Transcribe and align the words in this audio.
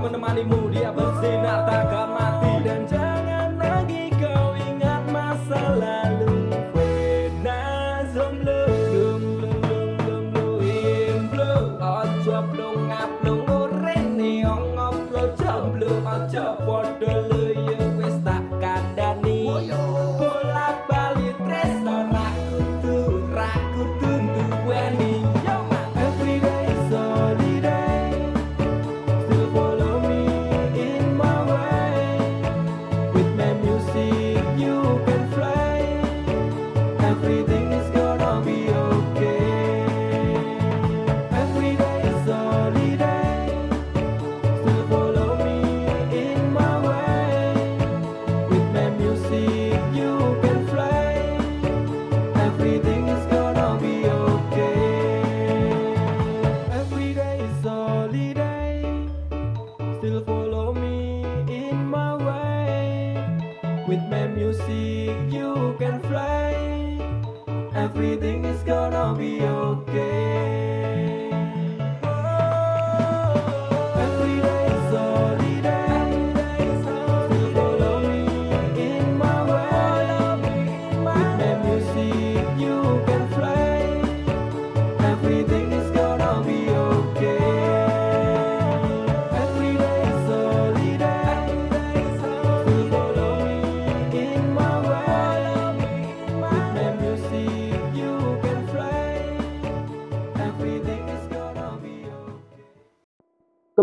menemanimu 0.00 0.70
Dia 0.72 0.90
bersinar 0.90 1.03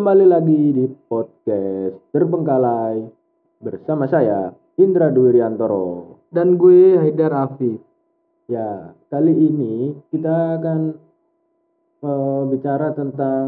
Kembali 0.01 0.25
lagi 0.25 0.73
di 0.73 0.89
podcast 1.05 1.93
Terbengkalai 2.09 3.05
bersama 3.61 4.09
saya 4.09 4.49
Indra 4.73 5.13
Dwi 5.13 5.37
Riantoro. 5.37 6.17
dan 6.33 6.57
gue 6.57 6.97
Haidar 6.97 7.29
Afif 7.37 7.77
Ya, 8.49 8.97
kali 9.13 9.29
ini 9.29 9.93
kita 10.09 10.57
akan 10.57 10.97
eh, 12.01 12.41
bicara 12.49 12.97
tentang 12.97 13.45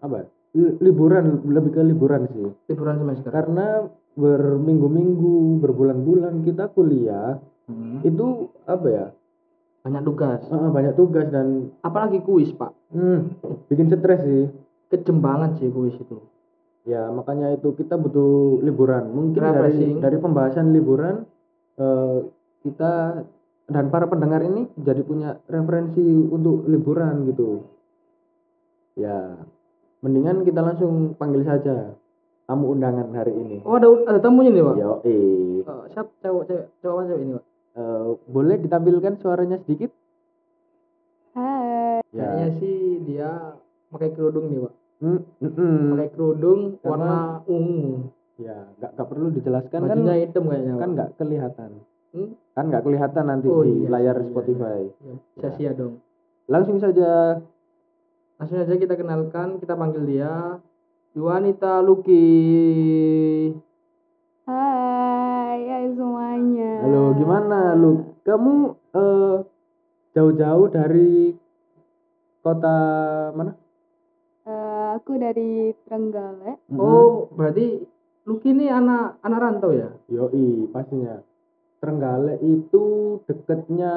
apa? 0.00 0.24
ya? 0.24 0.26
Li- 0.56 0.80
Liburan, 0.80 1.44
lebih 1.44 1.76
ke 1.76 1.84
liburan 1.84 2.24
sih. 2.32 2.48
liburan 2.72 2.96
semester 2.96 3.28
Karena 3.28 3.84
berminggu-minggu, 4.16 5.60
berbulan-bulan 5.60 6.40
kita 6.40 6.72
kuliah 6.72 7.36
Hmm. 7.68 8.00
itu 8.00 8.48
apa 8.64 8.88
ya? 8.88 9.06
banyak 9.84 10.02
tugas 10.02 10.40
eh, 10.40 10.70
banyak 10.72 10.96
tugas 10.96 11.28
dan 11.28 11.68
apalagi 11.78 12.24
kuis 12.24 12.48
pak 12.50 12.72
hmm, 12.96 13.44
bikin 13.68 13.92
stres 13.92 14.24
sih. 14.24 14.48
Kejem 14.88 15.18
banget 15.18 15.58
sih 15.58 15.68
kuis 15.68 15.94
itu 15.94 16.18
Ya, 16.86 17.10
makanya 17.10 17.50
itu 17.50 17.74
kita 17.74 17.98
butuh 17.98 18.62
liburan. 18.62 19.10
Mungkin 19.10 19.34
dari 19.34 19.58
Refreshing. 19.74 19.98
dari 19.98 20.16
pembahasan 20.16 20.70
liburan 20.70 21.26
eh, 21.74 22.18
kita 22.62 23.26
dan 23.66 23.90
para 23.90 24.06
pendengar 24.06 24.38
ini 24.40 24.70
jadi 24.76 25.02
punya 25.02 25.34
referensi 25.44 25.98
untuk 26.30 26.62
liburan 26.64 27.26
gitu. 27.26 27.66
Ya, 28.94 29.34
mendingan 29.98 30.40
kita 30.40 30.62
langsung 30.62 31.18
panggil 31.18 31.42
saja 31.42 31.90
tamu 32.46 32.70
undangan 32.70 33.10
hari 33.10 33.34
ini. 33.34 33.58
oh 33.60 33.74
ada 33.74 33.90
ada 34.06 34.22
tamunya 34.22 34.54
nih 34.54 34.62
pak 34.62 34.74
Yo, 34.78 34.92
eh, 35.02 35.66
Oh, 35.66 35.82
siap 35.90 36.06
cowok 36.22 36.42
cewek 36.46 36.66
cowok 36.78 37.02
cewek 37.04 37.20
ini 37.20 37.32
pak 37.34 37.44
eh, 37.74 38.04
boleh 38.24 38.56
ditampilkan 38.56 39.18
suaranya 39.18 39.58
sedikit? 39.58 39.90
Hai. 41.34 41.98
kayaknya 42.08 42.46
Ya. 42.46 42.56
sih 42.56 42.78
dia 43.02 43.30
pakai 43.90 44.14
kerudung 44.14 44.46
nih 44.46 44.62
pak 44.62 44.74
mm, 45.00 45.20
mm. 45.40 45.80
pakai 45.92 46.08
kerudung 46.12 46.60
Karena- 46.80 46.90
warna 46.90 47.18
ungu 47.46 48.10
Ya, 48.36 48.68
nggak 48.76 49.00
nggak 49.00 49.08
perlu 49.08 49.26
dijelaskan 49.32 49.80
kan 49.80 49.96
bajunya 49.96 50.16
hitam 50.20 50.44
kayaknya 50.44 50.74
kan 50.76 50.90
nggak 50.92 51.10
kelihatan. 51.16 51.70
Hmm? 52.12 52.28
Kan 52.52 52.64
nggak 52.68 52.84
kelihatan 52.84 53.24
nanti 53.24 53.48
Oh, 53.48 53.64
di 53.64 53.72
iya 53.80 53.88
layar 53.88 54.16
iya, 54.20 54.28
Spotify. 54.28 54.80
Ya, 55.00 55.14
sia-sia 55.40 55.72
dong 55.72 56.04
Langsung 56.44 56.76
saja 56.76 57.40
langsung 58.36 58.60
aja 58.60 58.76
kita 58.76 58.92
kenalkan 58.92 59.56
kita 59.56 59.72
panggil 59.72 60.04
dia 60.04 60.60
Yuanita 61.16 61.80
Luki 61.80 62.28
Hai, 64.44 65.58
hai 65.64 65.86
semuanya. 65.90 66.72
Halo, 66.84 67.16
gimana 67.16 67.72
lu? 67.72 68.14
Kamu 68.22 68.54
eh, 68.94 69.36
jauh-jauh 70.12 70.68
dari 70.70 71.32
kota 72.40 72.76
mana? 73.32 73.56
Aku 74.96 75.20
dari 75.20 75.76
Trenggalek. 75.84 76.56
Mm-hmm. 76.72 76.80
oh 76.80 77.28
berarti 77.36 77.84
Luki 78.26 78.50
ini 78.50 78.66
anak 78.66 79.22
anak 79.22 79.38
rantau 79.38 79.70
ya 79.70 79.92
Yoi, 80.10 80.66
pastinya. 80.72 81.20
Trenggalek 81.76 82.40
itu 82.40 82.84
deketnya 83.28 83.94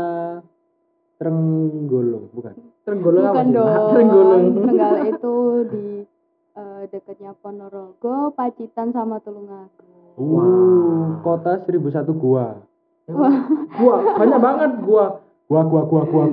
Trenggolong, 1.19 2.31
bukan? 2.31 2.53
Trenggolong 2.87 3.23
apa 3.27 3.31
Bukan 3.35 3.47
sih? 3.47 3.55
dong. 3.55 3.89
Trenggolong. 3.95 4.43
Trenggalek 4.55 5.03
itu 5.15 5.35
di 5.67 5.87
eh, 6.55 6.81
dekatnya 6.91 7.31
Ponorogo, 7.39 8.31
Pacitan 8.31 8.95
sama 8.95 9.19
Tulungagung. 9.19 10.15
Uh, 10.19 11.15
kota 11.23 11.63
1001 11.63 12.11
gua. 12.15 12.59
gua 13.79 13.95
banyak 14.19 14.39
banget 14.39 14.71
gua 14.85 15.17
Gua 15.49 15.65
gua 15.65 15.81
gua 15.81 16.01
gua. 16.05 16.25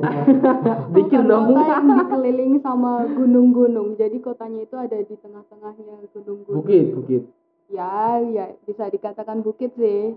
Bukan 0.92 1.22
dong 1.24 1.44
Kota 1.48 1.64
yang 1.64 1.88
dikelilingi 1.96 2.58
sama 2.60 3.08
gunung-gunung. 3.08 3.96
Jadi 3.96 4.20
kotanya 4.20 4.60
itu 4.60 4.76
ada 4.76 4.98
di 5.00 5.16
tengah-tengahnya 5.16 6.04
gunung-gunung. 6.12 6.60
bukit 6.60 6.92
bukit 6.92 7.22
Ya, 7.66 8.20
ya 8.20 8.52
bisa 8.62 8.86
dikatakan 8.86 9.40
bukit 9.40 9.72
sih. 9.74 10.14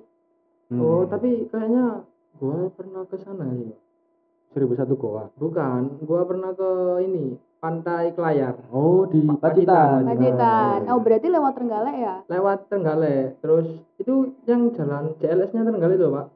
oh 0.70 1.02
Hmm, 1.02 1.10
tapi 1.10 1.48
kayaknya 1.48 2.04
gua 2.38 2.68
pernah 2.70 3.02
ke 3.08 3.16
sana 3.18 3.48
sih 3.56 3.72
1001 4.52 4.94
gua. 4.94 5.32
bukan 5.34 5.82
gua 6.04 6.28
pernah 6.28 6.52
ke 6.52 6.70
ini 7.02 7.40
pantai 7.58 8.12
Kelayar 8.14 8.60
Oh, 8.70 9.08
di 9.08 9.24
Pa- 9.26 9.50
Pacitan. 9.50 10.06
Pacitan. 10.06 10.78
Nah, 10.86 10.94
Oh, 10.94 11.02
berarti 11.02 11.26
lewat 11.26 11.56
Trenggalek 11.56 11.98
ya? 11.98 12.16
lewat 12.28 12.68
Trenggalek 12.68 13.40
terus 13.40 13.66
itu 13.98 14.14
yang 14.46 14.70
jalan 14.76 15.16
CLS 15.18 15.56
nya 15.56 15.64
Trenggalek 15.64 15.98
loh 15.98 16.12
pak 16.14 16.28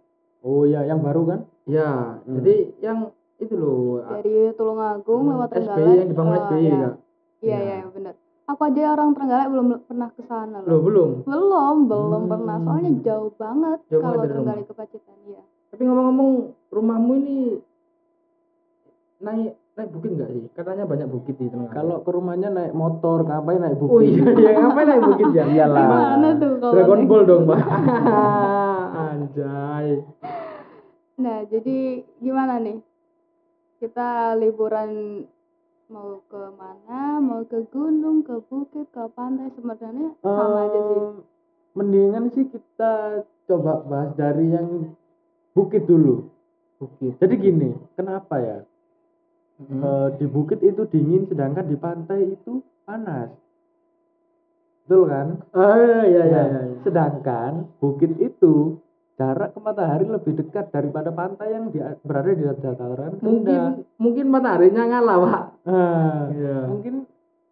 Oh 0.41 0.63
ya, 0.63 0.81
yang 0.81 0.99
baru 0.99 1.27
kan? 1.27 1.39
Ya 1.65 2.19
Hmm. 2.19 2.35
jadi 2.37 2.53
yang 2.79 2.99
itu 3.35 3.53
loh 3.53 4.03
Dari 4.05 4.51
Tulungagung 4.53 5.21
hmm, 5.21 5.31
lewat 5.33 5.49
SBY 5.49 5.63
Trenggalek. 5.65 5.95
yang 5.97 6.09
dibangun 6.09 6.35
SBY 6.37 6.61
ya. 6.61 6.77
Kak. 6.77 6.93
Iya, 7.39 7.51
Ya. 7.51 7.57
iya, 7.59 7.87
benar. 7.89 8.13
Aku 8.45 8.61
aja 8.61 8.81
orang 8.89 9.09
Trenggalek 9.13 9.47
belum 9.49 9.67
pernah 9.81 10.09
ke 10.09 10.21
sana 10.21 10.57
loh 10.57 10.67
loh. 10.69 10.79
belum 10.81 11.09
Belum, 11.23 11.75
belum 11.85 12.21
Hmm. 12.21 12.29
pernah. 12.29 12.55
Soalnya 12.61 12.91
jauh 13.01 13.31
banget 13.33 13.79
Jauh 13.85 14.01
kalau 14.01 14.19
Trenggalek 14.21 14.65
ke 14.65 14.73
Pacitan, 14.73 15.17
iya. 15.25 15.41
tapi 15.67 15.81
ngomong-ngomong 15.81 16.29
rumahmu 16.69 17.11
ini 17.17 17.37
naik 19.19 19.51
naik 19.73 19.89
bukit 19.89 20.11
nggak 20.13 20.29
sih 20.29 20.43
katanya 20.53 20.83
banyak 20.83 21.07
bukit 21.07 21.33
di 21.33 21.47
Trenggalek 21.47 21.73
Kalau 21.73 21.97
ke 21.99 22.09
rumahnya 22.09 22.49
naik 22.49 22.73
motor, 22.73 23.23
ngapain 23.23 23.57
naik 23.57 23.75
bukit? 23.77 23.89
oh 23.89 24.01
iya 24.01 24.23
iya 24.31 24.49
ngapain 24.61 24.85
naik 24.85 25.03
bukit 25.03 25.27
ya 25.31 25.43
Iyalah. 25.57 25.81
Gimana 25.81 26.27
tuh 26.37 26.51
kalau 26.61 26.73
Dragon 26.75 26.97
naik- 26.97 27.09
Ball 27.09 27.23
dong 27.25 27.43
pak 27.45 27.59
anjay 29.03 29.87
Nah, 31.17 31.45
jadi 31.45 32.01
gimana 32.17 32.57
nih? 32.57 32.79
Kita 33.77 34.33
liburan 34.33 35.23
mau 35.91 36.23
ke 36.25 36.41
mana? 36.57 37.19
Mau 37.19 37.43
ke 37.45 37.67
gunung, 37.69 38.23
ke 38.25 38.39
bukit, 38.49 38.87
ke 38.89 39.03
pantai 39.13 39.51
sebenarnya 39.53 40.15
sama 40.23 40.65
aja 40.65 40.79
sih. 40.89 41.01
Mendingan 41.73 42.29
sih 42.31 42.45
kita 42.47 43.25
coba 43.49 43.83
bahas 43.83 44.11
dari 44.15 44.53
yang 44.53 44.93
bukit 45.53 45.85
dulu 45.85 46.25
Bukit. 46.79 47.15
jadi 47.21 47.33
gini 47.37 47.71
kenapa 47.93 48.37
ya 48.41 48.59
Mm. 49.53 49.79
Eh, 49.85 50.09
di 50.17 50.25
bukit 50.25 50.65
itu 50.65 50.81
dingin 50.89 51.29
sedangkan 51.29 51.69
di 51.69 51.77
pantai 51.77 52.25
itu 52.25 52.57
panas 52.89 53.29
betul 54.83 55.05
kan 55.05 55.37
Oh 55.53 55.77
iya 55.77 56.01
iya 56.09 56.23
iya. 56.25 56.41
Nah, 56.49 56.63
iya. 56.73 56.77
sedangkan 56.81 57.69
bukit 57.77 58.17
itu 58.17 58.81
jarak 59.13 59.53
ke 59.53 59.59
matahari 59.59 60.05
lebih 60.05 60.33
dekat 60.35 60.69
daripada 60.69 61.09
pantai 61.09 61.53
yang 61.53 61.69
di- 61.69 61.81
berada 62.01 62.29
di 62.29 62.43
dataran 62.43 63.13
rendah 63.13 63.21
Mungkin 63.21 63.61
mungkin 63.95 64.25
mataharinya 64.27 64.83
ngalah, 64.87 65.17
Pak. 65.21 65.43
Ah, 65.63 66.21
Iya. 66.29 66.57
mungkin 66.65 66.93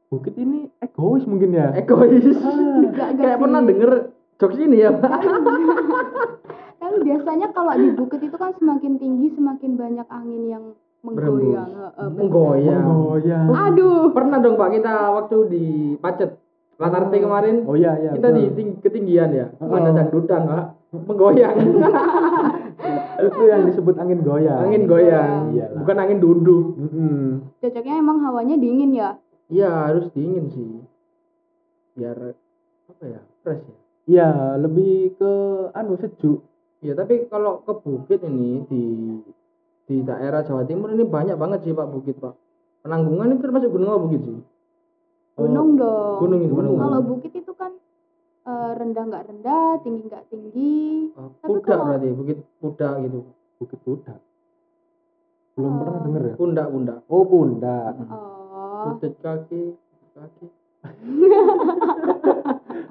bukit 0.07 0.33
ini 0.35 0.67
egois 0.77 1.23
mungkin 1.23 1.53
ya 1.53 1.69
Egois. 1.73 2.25
Ah, 2.35 2.81
Enggak, 2.81 3.07
enggak 3.13 3.23
Kayak 3.23 3.39
pernah 3.39 3.61
denger 3.61 3.91
jokes 4.35 4.57
ini 4.57 4.77
ya, 4.79 4.91
Pak. 4.91 5.11
Tapi 6.81 6.95
biasanya 7.03 7.47
kalau 7.53 7.71
di 7.73 7.89
bukit 7.93 8.19
itu 8.19 8.35
kan 8.35 8.51
semakin 8.51 8.97
tinggi 8.97 9.29
semakin 9.31 9.77
banyak 9.77 10.07
angin 10.09 10.43
yang 10.49 10.63
menggoyang. 11.01 11.69
Heeh, 11.69 12.07
bener. 12.09 12.17
Menggoyang. 12.17 12.83
menggoyang 12.83 13.45
Aduh. 13.47 14.09
Pernah 14.11 14.37
dong 14.37 14.57
Pak 14.57 14.69
kita 14.71 14.93
waktu 15.11 15.37
di 15.47 15.65
Pacet 15.95 16.40
Lanarte 16.81 17.17
kemarin 17.21 17.55
oh 17.69 17.77
iya 17.77 17.93
iya 18.01 18.11
kita 18.17 18.33
di 18.33 18.43
betul. 18.49 18.81
ketinggian 18.81 19.29
ya. 19.29 19.45
Oh. 19.61 19.69
Ada 19.69 19.93
dangdutan, 19.93 20.41
Pak. 20.49 20.65
Menggoyang. 20.91 21.55
itu 23.21 23.41
yang 23.45 23.69
disebut 23.69 23.95
angin 24.01 24.25
goyang 24.25 24.65
angin 24.65 24.89
goyang. 24.89 25.53
Iyalah. 25.53 25.77
Bukan 25.85 25.97
angin 26.01 26.17
duduk. 26.17 26.65
Mm-mm. 26.81 27.53
Cocoknya 27.61 27.95
emang 28.01 28.17
hawanya 28.25 28.57
dingin 28.57 28.97
ya. 28.97 29.21
Iya, 29.51 29.69
harus 29.69 30.09
dingin 30.17 30.49
sih. 30.49 30.81
Biar 31.93 32.17
apa 32.89 33.03
ya? 33.05 33.21
Fresh 33.45 33.61
ya. 33.61 33.77
Iya, 34.09 34.29
lebih 34.57 35.15
ke 35.21 35.31
anu 35.77 35.95
sejuk. 36.01 36.41
Ya, 36.81 36.97
tapi 36.97 37.29
kalau 37.29 37.61
ke 37.61 37.77
bukit 37.77 38.25
ini 38.25 38.65
di 38.65 38.83
di 39.85 39.95
daerah 40.01 40.41
Jawa 40.41 40.65
Timur 40.65 40.89
ini 40.89 41.05
banyak 41.05 41.37
banget 41.37 41.67
sih 41.67 41.77
Pak 41.77 41.87
bukit, 41.93 42.17
Pak. 42.17 42.33
Penanggungan 42.81 43.37
itu 43.37 43.45
termasuk 43.45 43.69
gunung 43.69 43.93
apa 43.93 44.01
bukit 44.01 44.21
sih? 44.25 44.39
Gunung 45.35 45.69
dong. 45.75 46.17
Gunung 46.19 46.39
itu 46.41 46.53
penanggungan. 46.53 46.83
Kalau 46.85 47.01
bukit 47.03 47.31
itu 47.33 47.51
kan 47.53 47.71
eh, 48.41 48.71
rendah 48.75 49.03
nggak 49.05 49.23
rendah, 49.27 49.67
tinggi 49.81 50.01
nggak 50.05 50.25
tinggi. 50.27 51.13
Oh, 51.15 51.29
tapi 51.39 51.49
Pudak 51.55 51.65
kalau- 51.67 51.85
berarti, 51.87 52.07
bukit 52.11 52.37
Pudak 52.57 52.93
gitu. 53.01 53.19
Bukit 53.57 53.79
Pudak. 53.81 54.19
Belum 55.51 55.71
Oh. 55.71 55.77
pernah 55.79 55.99
denger 56.01 56.21
ya? 56.23 56.35
Pundak, 56.35 56.67
pundak. 56.69 56.99
Oh, 57.05 57.23
Pundak. 57.23 57.93
Oh, 58.07 58.83
Lutut 58.87 59.13
kaki, 59.19 59.63
kaki. 60.13 60.45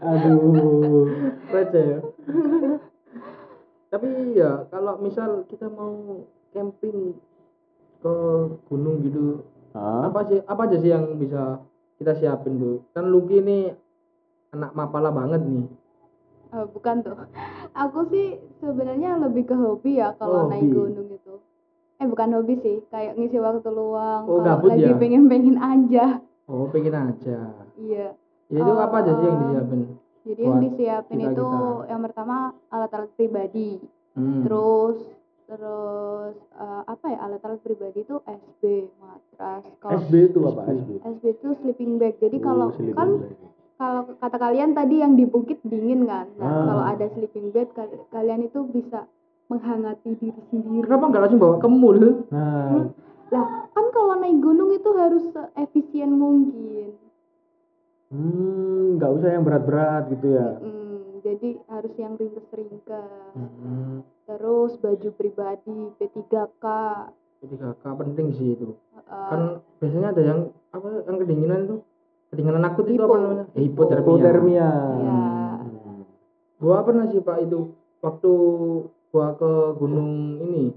Aduh. 0.00 1.06
Receh 1.50 1.84
ya. 1.84 1.98
Tapi 3.90 4.08
ya 4.32 4.50
kalau 4.70 5.02
misal 5.02 5.43
kita 5.44 5.66
mau 5.66 6.22
camping 6.54 7.19
ke 8.00 8.14
gunung 8.64 9.02
gitu, 9.02 9.43
Hah? 9.75 10.08
apa 10.08 10.20
sih 10.25 10.38
apa 10.40 10.62
aja 10.64 10.76
sih 10.78 10.88
yang 10.88 11.19
bisa 11.19 11.58
kita 12.00 12.17
siapin 12.17 12.56
tuh? 12.56 12.76
Kan 12.91 13.12
Lucky 13.12 13.38
ini 13.38 13.69
anak 14.50 14.73
mapala 14.73 15.12
banget 15.12 15.44
nih. 15.44 15.69
eh, 16.50 16.67
bukan 16.67 17.05
tuh. 17.05 17.14
Aku 17.70 18.08
sih 18.08 18.35
sebenarnya 18.58 19.20
lebih 19.20 19.44
ke 19.44 19.55
hobi 19.55 20.00
ya 20.00 20.17
kalau 20.17 20.49
Oh, 20.49 20.50
naik 20.50 20.64
hobi. 20.64 20.75
gunung 20.75 21.08
itu. 21.08 21.35
Eh 21.97 22.08
bukan 22.08 22.32
hobi 22.35 22.56
sih, 22.58 22.81
kayak 22.88 23.14
ngisi 23.14 23.37
waktu 23.37 23.69
luang. 23.69 24.25
Oh, 24.25 24.41
kalau 24.41 24.67
lagi 24.67 24.82
ya? 24.82 24.97
pengen-pengen 24.97 25.61
aja. 25.61 26.19
Oh, 26.49 26.67
pengen 26.67 26.97
aja. 26.97 27.52
Iya. 27.76 28.17
Ya 28.49 28.58
itu 28.58 28.73
apa 28.75 28.96
aja 28.99 29.12
sih 29.14 29.23
yang 29.23 29.37
Oh. 29.37 29.43
disiapin? 29.44 29.81
Jadi 30.20 30.43
yang 30.43 30.58
disiapin 30.61 31.19
itu 31.23 31.31
kita-kita. 31.46 31.87
yang 31.87 32.00
pertama 32.03 32.37
alat-alat 32.67 33.11
pribadi. 33.14 33.70
Hmm. 34.12 34.43
Terus 34.43 34.96
terus 35.50 36.35
eh, 36.55 36.82
apa 36.87 37.06
ya 37.06 37.19
alat-alat 37.20 37.58
pribadi 37.61 38.01
itu 38.01 38.17
SB, 38.22 38.63
matras. 38.96 39.67
Kalau 39.77 39.98
SB 39.98 40.13
itu 40.31 40.41
apa? 40.44 40.63
SB. 40.65 40.91
SB. 41.03 41.24
Itu 41.34 41.48
sleeping 41.58 41.98
bag. 41.98 42.15
Jadi 42.17 42.36
Oh, 42.39 42.44
kalau 42.44 42.67
kan 42.70 43.08
bag. 43.19 43.34
kalau 43.77 44.03
kata 44.15 44.36
kalian 44.39 44.70
tadi 44.72 44.96
yang 44.96 45.13
di 45.13 45.24
bukit 45.24 45.58
dingin 45.63 46.06
kan. 46.06 46.31
Nah, 46.36 46.46
Ah. 46.46 46.65
kalau 46.65 46.84
ada 46.86 47.06
sleeping 47.10 47.51
bag 47.51 47.69
kal- 47.72 48.06
kalian 48.08 48.41
itu 48.43 48.63
bisa 48.65 49.10
menghangati 49.46 50.15
diri 50.15 50.43
sendiri. 50.46 50.86
Kenapa 50.86 51.05
nggak 51.06 51.22
langsung 51.24 51.41
bawa 51.41 51.56
ke 51.56 51.69
mall? 51.69 52.01
Nah, 52.31 52.86
Lah, 53.29 53.46
kan 53.69 53.86
kalau 53.91 54.15
naik 54.17 54.39
gunung 54.39 54.70
itu 54.70 54.91
harus 54.93 55.22
efisien 55.56 56.10
mungkin. 56.13 56.94
hmm, 58.08 58.98
nggak 58.98 59.10
usah 59.13 59.31
yang 59.31 59.44
berat-berat 59.44 60.10
gitu 60.10 60.27
ya. 60.32 60.58
Mm, 60.58 60.90
jadi 61.20 61.48
harus 61.67 61.93
yang 61.94 62.17
ringkes-ringkes. 62.17 63.32
Hmm. 63.34 64.03
Terus 64.24 64.77
baju 64.77 65.08
pribadi 65.12 65.77
P3K. 65.96 66.65
Jadi 67.41 67.55
kakak 67.56 67.94
penting 67.96 68.27
sih 68.32 68.53
itu. 68.53 68.77
eh, 68.94 69.29
Kan 69.29 69.41
biasanya 69.79 70.08
ada 70.10 70.22
yang 70.22 70.41
apa 70.70 70.86
yang 71.05 71.17
kedinginan 71.19 71.58
itu? 71.65 71.77
Kedinginan 72.29 72.62
akut 72.62 72.84
itu 72.86 72.94
Hipo. 72.94 73.06
apa 73.06 73.17
namanya? 73.19 73.44
Eh, 73.50 73.62
Hipotermia. 73.65 74.05
Hipotermia. 74.05 74.69
Iya. 75.00 75.20
Hmm. 75.58 76.03
Gua 76.56 76.79
pernah 76.84 77.05
sih 77.06 77.19
Pak 77.19 77.39
itu 77.43 77.58
waktu 77.98 78.32
gua 79.08 79.27
ke 79.34 79.50
gunung 79.77 80.10
ini. 80.39 80.70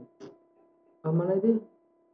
Ah, 1.01 1.11
mana 1.11 1.35
itu? 1.35 1.59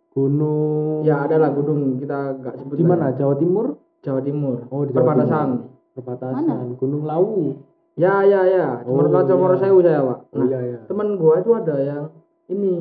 Gunung. 0.09 1.05
Ya 1.05 1.21
adalah 1.21 1.53
gunung 1.53 2.01
kita 2.01 2.33
nggak 2.35 2.55
sebut 2.57 2.75
Di 2.75 2.83
lah 2.83 2.89
mana? 2.89 3.05
ya. 3.13 3.23
Jawa 3.23 3.35
Timur? 3.37 3.65
Jawa 4.01 4.19
Timur. 4.19 4.57
Oh, 4.67 4.81
di 4.81 4.91
Jawa 4.91 4.97
Perbatasan. 5.05 5.47
Perbatasan. 5.93 6.63
Gunung 6.75 7.05
Lawu. 7.05 7.53
Ya 7.99 8.23
ya 8.23 8.41
ya. 8.47 8.67
Cuma 8.87 9.03
Oh, 9.03 9.11
oh, 9.11 9.23
Cemoro 9.27 9.55
iya. 9.59 9.61
Sewu 9.67 9.79
saya 9.83 9.99
Pak. 9.99 10.19
Oh 10.31 10.37
Nah, 10.39 10.45
iya 10.47 10.59
iya. 10.63 10.79
teman 10.87 11.19
gua 11.19 11.43
itu 11.43 11.51
ada 11.51 11.75
yang 11.83 12.03
ini 12.47 12.75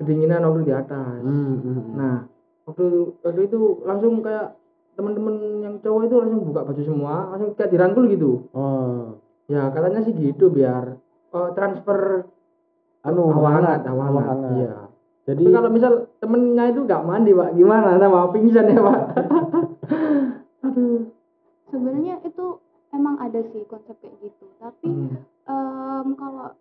kedinginan 0.00 0.40
waktu 0.48 0.64
di 0.64 0.72
atas. 0.72 1.20
Hmm, 1.20 1.60
hmm, 1.60 1.60
hmm. 1.60 1.84
Nah, 2.00 2.16
waktu 2.64 3.12
waktu 3.20 3.40
itu 3.52 3.84
langsung 3.84 4.24
kayak 4.24 4.56
teman-teman 4.96 5.36
yang 5.60 5.74
cowok 5.84 6.08
itu 6.08 6.16
langsung 6.16 6.40
buka 6.48 6.60
baju 6.64 6.82
semua, 6.82 7.14
langsung 7.36 7.52
kayak 7.52 7.70
dirangkul 7.76 8.08
gitu. 8.08 8.48
Oh. 8.56 9.20
Ya 9.52 9.68
katanya 9.68 10.00
sih 10.00 10.16
gitu 10.16 10.48
biar 10.48 10.96
oh, 11.36 11.48
transfer 11.52 12.24
Anu, 13.02 13.34
hawa 13.34 13.58
hangat, 13.58 13.82
hangat, 13.82 13.90
hawa 13.90 14.02
hawa 14.08 14.20
hangat. 14.22 14.30
hangat. 14.30 14.52
Iya. 14.62 14.74
Jadi 15.22 15.42
Tapi 15.46 15.54
kalau 15.54 15.70
misal 15.70 15.92
temennya 16.22 16.64
itu 16.70 16.80
nggak 16.86 17.02
mandi 17.02 17.30
pak, 17.34 17.50
gimana? 17.58 17.98
Sama 17.98 18.30
pingsan 18.30 18.70
ya 18.70 18.80
pak? 18.80 19.00
Aduh. 20.66 21.02
sebenarnya 21.72 22.20
itu 22.22 22.46
emang 22.92 23.16
ada 23.18 23.40
sih 23.44 23.64
konsep 23.64 23.96
kayak 23.98 24.16
gitu. 24.20 24.44
Tapi 24.56 24.88
Hmm. 24.88 25.16
em, 25.44 26.08
kalau 26.14 26.52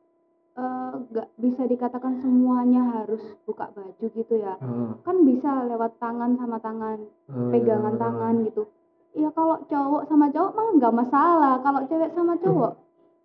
eh, 0.52 0.94
nggak 1.08 1.30
bisa 1.38 1.64
dikatakan 1.64 2.20
semuanya 2.20 2.84
harus 2.94 3.24
buka 3.46 3.72
baju 3.72 4.04
gitu 4.06 4.36
ya. 4.36 4.56
Ah, 4.58 4.92
Kan 5.02 5.24
bisa 5.24 5.64
lewat 5.64 5.96
tangan 5.98 6.36
sama 6.36 6.60
tangan, 6.60 7.00
ah, 7.26 7.50
pegangan 7.50 7.96
tangan 7.96 8.44
gitu. 8.44 8.68
Ya 9.12 9.28
kalau 9.30 9.64
cowok 9.64 10.08
sama 10.08 10.28
cowok 10.28 10.52
mah 10.52 10.68
nggak 10.74 10.94
masalah. 10.94 11.56
Kalau 11.58 11.80
cewek 11.86 12.12
sama 12.12 12.36
cowok, 12.38 12.74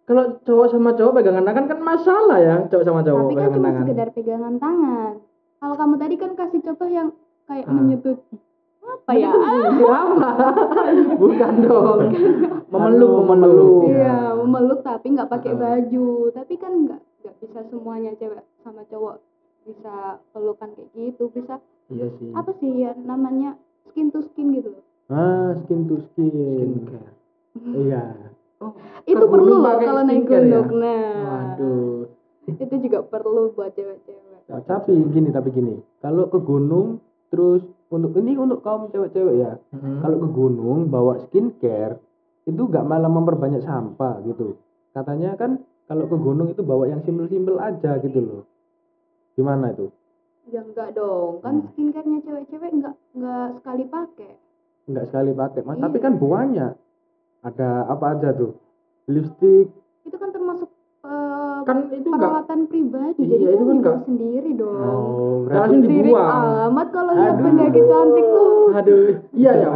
Kalau 0.04 0.38
cowok 0.40 0.66
sama 0.70 0.90
cowok 0.92 1.12
pegangan 1.16 1.44
tangan 1.44 1.66
kan 1.66 1.78
masalah 1.80 2.38
ya, 2.38 2.56
cowok 2.64 2.84
sama 2.84 3.00
cowok 3.02 3.22
tapi 3.24 3.34
kan 3.34 3.50
cuma 3.50 3.66
tangan. 3.66 3.82
sekedar 3.82 4.08
pegangan 4.12 4.54
tangan. 4.56 5.12
Kalau 5.56 5.74
kamu 5.74 5.94
tadi 5.96 6.14
kan 6.14 6.30
kasih 6.32 6.60
contoh 6.62 6.86
yang 6.88 7.08
kayak 7.44 7.66
Ah. 7.66 7.74
menyetut 7.74 8.18
apa 8.86 9.12
ya? 9.12 9.30
Apa? 10.06 10.30
Bukan 11.16 11.52
dong. 11.60 12.00
memeluk, 12.66 13.12
memeluk. 13.22 13.26
memeluk. 13.26 13.82
Iya, 13.88 14.18
memeluk 14.32 14.80
tapi 14.80 15.06
nggak 15.10 15.26
pakai 15.28 15.52
baju. 15.52 16.08
Tapi 16.30 16.54
kan 16.54 16.72
nggak 16.86 17.00
nggak 17.22 17.34
bisa 17.38 17.60
semuanya 17.66 18.14
cewek 18.14 18.42
sama 18.60 18.86
cowok 18.86 19.18
bisa 19.62 19.94
pelukan 20.30 20.70
kayak 20.72 20.88
gitu. 20.94 21.28
Bisa 21.30 21.58
Iya 21.86 22.06
sih. 22.18 22.30
apa 22.34 22.50
sih 22.56 22.70
ya 22.76 22.92
namanya 22.98 23.54
skin 23.86 24.10
to 24.10 24.18
skin 24.24 24.50
gitu. 24.52 24.70
loh. 24.70 24.82
ah 25.06 25.54
skin 25.56 25.86
to 25.86 26.02
skin. 26.04 26.82
Skincare. 26.82 27.14
Iya. 27.56 28.02
Oh, 28.56 28.72
Itu 29.04 29.22
perlu 29.22 29.52
gunung 29.52 29.62
loh 29.62 29.76
kalau 29.76 30.02
naik 30.02 30.24
skincare 30.24 30.46
ya? 30.46 30.60
gunung. 30.62 30.80
Nah, 30.80 31.14
Waduh. 31.54 31.98
itu 32.48 32.74
juga 32.80 32.98
perlu 33.02 33.50
buat 33.50 33.70
cewek-cewek. 33.72 34.42
Nah, 34.46 34.62
tapi 34.62 34.94
gini 35.10 35.30
tapi 35.30 35.50
gini. 35.50 35.74
Kalau 35.98 36.26
ke 36.26 36.38
gunung 36.38 36.98
terus 37.28 37.62
untuk 37.86 38.12
ini 38.16 38.34
untuk 38.34 38.60
kaum 38.60 38.90
cewek-cewek 38.90 39.34
ya. 39.38 39.52
Mm-mm. 39.70 40.02
Kalau 40.02 40.16
ke 40.18 40.28
gunung 40.28 40.78
bawa 40.86 41.22
skincare 41.22 41.98
itu 42.42 42.58
nggak 42.58 42.82
malah 42.82 43.10
memperbanyak 43.10 43.62
sampah 43.62 44.22
gitu. 44.22 44.58
Katanya 44.90 45.34
kan 45.34 45.62
kalau 45.86 46.06
ke 46.06 46.16
gunung 46.16 46.50
itu 46.50 46.62
bawa 46.62 46.86
yang 46.86 47.02
simpel-simpel 47.02 47.58
aja 47.58 47.98
gitu 48.00 48.18
loh. 48.18 48.42
Gimana 49.34 49.70
itu? 49.70 49.90
Ya 50.46 50.62
enggak 50.62 50.94
dong, 50.94 51.42
kan 51.42 51.58
Hmm. 51.58 51.66
skincarenya 51.74 52.22
cewek-cewek 52.22 52.70
enggak 52.72 52.94
enggak 53.12 53.48
sekali 53.58 53.84
pakai. 53.84 54.32
Nggak 54.86 55.06
sekali 55.10 55.30
pakai, 55.34 55.60
Mas. 55.66 55.78
Tapi 55.78 55.96
Iya. 55.98 56.04
kan 56.06 56.12
banyak. 56.16 56.72
Ada 57.42 57.68
apa 57.86 58.04
aja 58.14 58.30
tuh? 58.30 58.54
Lipstick, 59.06 59.70
Itu 60.02 60.16
kan 60.18 60.30
termasuk 60.30 60.70
eh, 61.06 61.56
kan 61.62 61.76
itu 61.88 62.06
enggak 62.06 62.20
perawatan 62.26 62.60
pribadi 62.66 63.20
Iya, 63.20 63.36
jadi 63.36 63.44
itu 63.46 63.56
kan 63.56 63.56
kan 63.56 63.66
dibawa 63.68 63.78
nggak- 63.78 64.04
sendiri 64.04 64.50
dong 64.52 64.76
Oh, 64.76 65.34
berarti 65.46 65.74
dibuang 65.78 66.44
amat 66.66 66.86
kalau 66.90 67.12
lihat 67.14 67.36
pendaki 67.36 67.80
cantik 67.82 68.26
tuh 68.26 68.50
aduh 68.72 69.06
iya 69.32 69.52
ya 69.56 69.68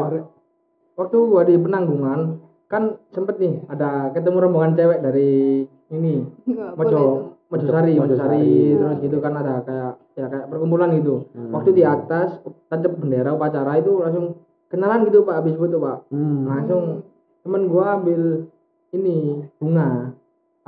waktu 0.94 1.16
gua 1.22 1.42
di 1.42 1.54
penanggungan 1.56 2.20
kan 2.66 2.82
sempet 3.08 3.38
nih 3.38 3.54
ada 3.66 4.10
ketemu 4.10 4.36
rombongan 4.40 4.74
cewek 4.74 4.98
dari 5.00 5.64
ini 5.88 6.22
nggak 6.44 6.70
tuh 6.70 6.78
Mojo 6.78 7.02
Mojosari, 7.50 7.98
Mojo- 7.98 8.06
Mojosari, 8.06 8.38
Mojosari. 8.38 8.78
terus 8.78 8.96
gitu 9.02 9.16
kan 9.18 9.32
ada 9.34 9.58
kayak 9.60 9.92
ya 10.14 10.26
kayak 10.28 10.46
perkumpulan 10.46 10.94
gitu. 10.94 11.26
Hmm. 11.34 11.50
Waktu 11.50 11.74
di 11.74 11.82
atas 11.82 12.38
tancap 12.70 12.94
bendera 12.94 13.34
upacara 13.34 13.74
itu 13.74 13.90
langsung 13.98 14.38
kenalan 14.70 15.02
gitu 15.02 15.26
Pak 15.26 15.34
habis 15.34 15.58
foto 15.58 15.82
Pak. 15.82 16.14
Hmm. 16.14 16.46
Langsung 16.46 17.02
temen 17.42 17.66
gua 17.66 17.98
ambil 17.98 18.46
ini 18.92 19.42
bunga. 19.58 20.14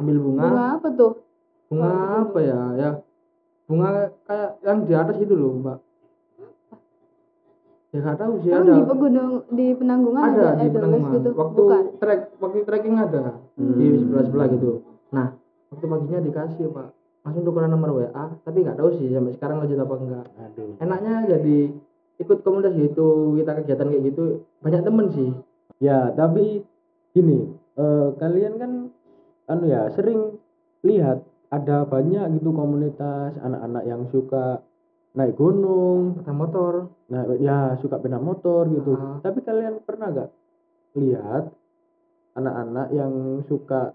Ambil 0.03 0.19
bunga. 0.19 0.43
bunga 0.45 0.65
apa 0.77 0.89
tuh 0.93 1.13
Bunga 1.67 1.89
Oh, 1.89 2.17
apa 2.27 2.39
ya? 2.39 2.61
Ya 2.77 2.91
bunga 3.65 3.89
kayak 4.27 4.51
yang 4.61 4.79
di 4.83 4.93
atas 4.93 5.17
itu 5.17 5.33
loh, 5.33 5.57
Mbak. 5.57 5.79
Ya 7.93 7.99
nggak 8.01 8.19
tahu 8.19 8.33
sih 8.41 8.49
Emang 8.49 8.65
ada. 8.65 8.73
di 8.73 8.83
pegunung 8.83 9.31
di 9.49 9.67
penanggungan 9.73 10.23
ada 10.27 10.45
ada, 10.51 10.53
di 10.59 10.69
penanggungan. 10.69 11.13
gitu 11.13 11.29
Waktu 11.31 11.57
bukan 11.61 11.83
trek 11.97 12.21
waktu 12.37 12.59
trekking 12.65 12.97
ada 12.97 13.37
Hmm. 13.53 13.77
di 13.77 13.87
sebelah 13.95 14.25
sebelah 14.25 14.47
gitu. 14.49 14.71
Nah 15.11 15.27
waktu 15.69 15.85
paginya 15.87 16.21
dikasih 16.21 16.67
Pak 16.69 16.89
langsung 17.23 17.45
tukeran 17.45 17.69
nomor 17.69 17.91
WA 17.95 18.25
tapi 18.41 18.59
nggak 18.61 18.75
tahu 18.75 18.97
sih 18.97 19.13
sampai 19.13 19.33
sekarang 19.33 19.57
lanjut 19.61 19.77
apa 19.79 19.95
enggak. 19.95 20.27
Aduh. 20.35 20.73
Enaknya 20.79 21.15
jadi 21.29 21.57
ikut 22.19 22.39
komunitas 22.41 22.73
gitu 22.75 23.07
kita 23.37 23.51
kegiatan 23.61 23.87
kayak 23.87 24.05
gitu 24.09 24.25
banyak 24.59 24.83
temen 24.83 25.07
sih. 25.09 25.31
Ya, 25.77 26.13
tapi 26.13 26.65
gini, 27.11 27.45
eh, 27.75 28.09
kalian 28.17 28.55
kan 28.57 28.71
anu 29.53 29.65
ya 29.69 29.93
sering 29.93 30.41
lihat 30.83 31.21
ada 31.53 31.85
banyak 31.85 32.41
gitu 32.41 32.51
komunitas 32.51 33.37
anak-anak 33.39 33.85
yang 33.85 34.09
suka 34.09 34.65
naik 35.13 35.37
gunung, 35.37 36.17
Sepeda 36.17 36.33
motor. 36.33 36.73
nah 37.13 37.23
ya 37.37 37.77
suka 37.77 38.01
sepeda 38.01 38.17
motor 38.17 38.65
gitu. 38.73 38.97
Ah. 38.97 39.21
Tapi 39.21 39.45
kalian 39.45 39.85
pernah 39.85 40.09
gak 40.09 40.31
lihat 40.97 41.53
anak-anak 42.33 42.89
yang 42.97 43.13
suka 43.45 43.93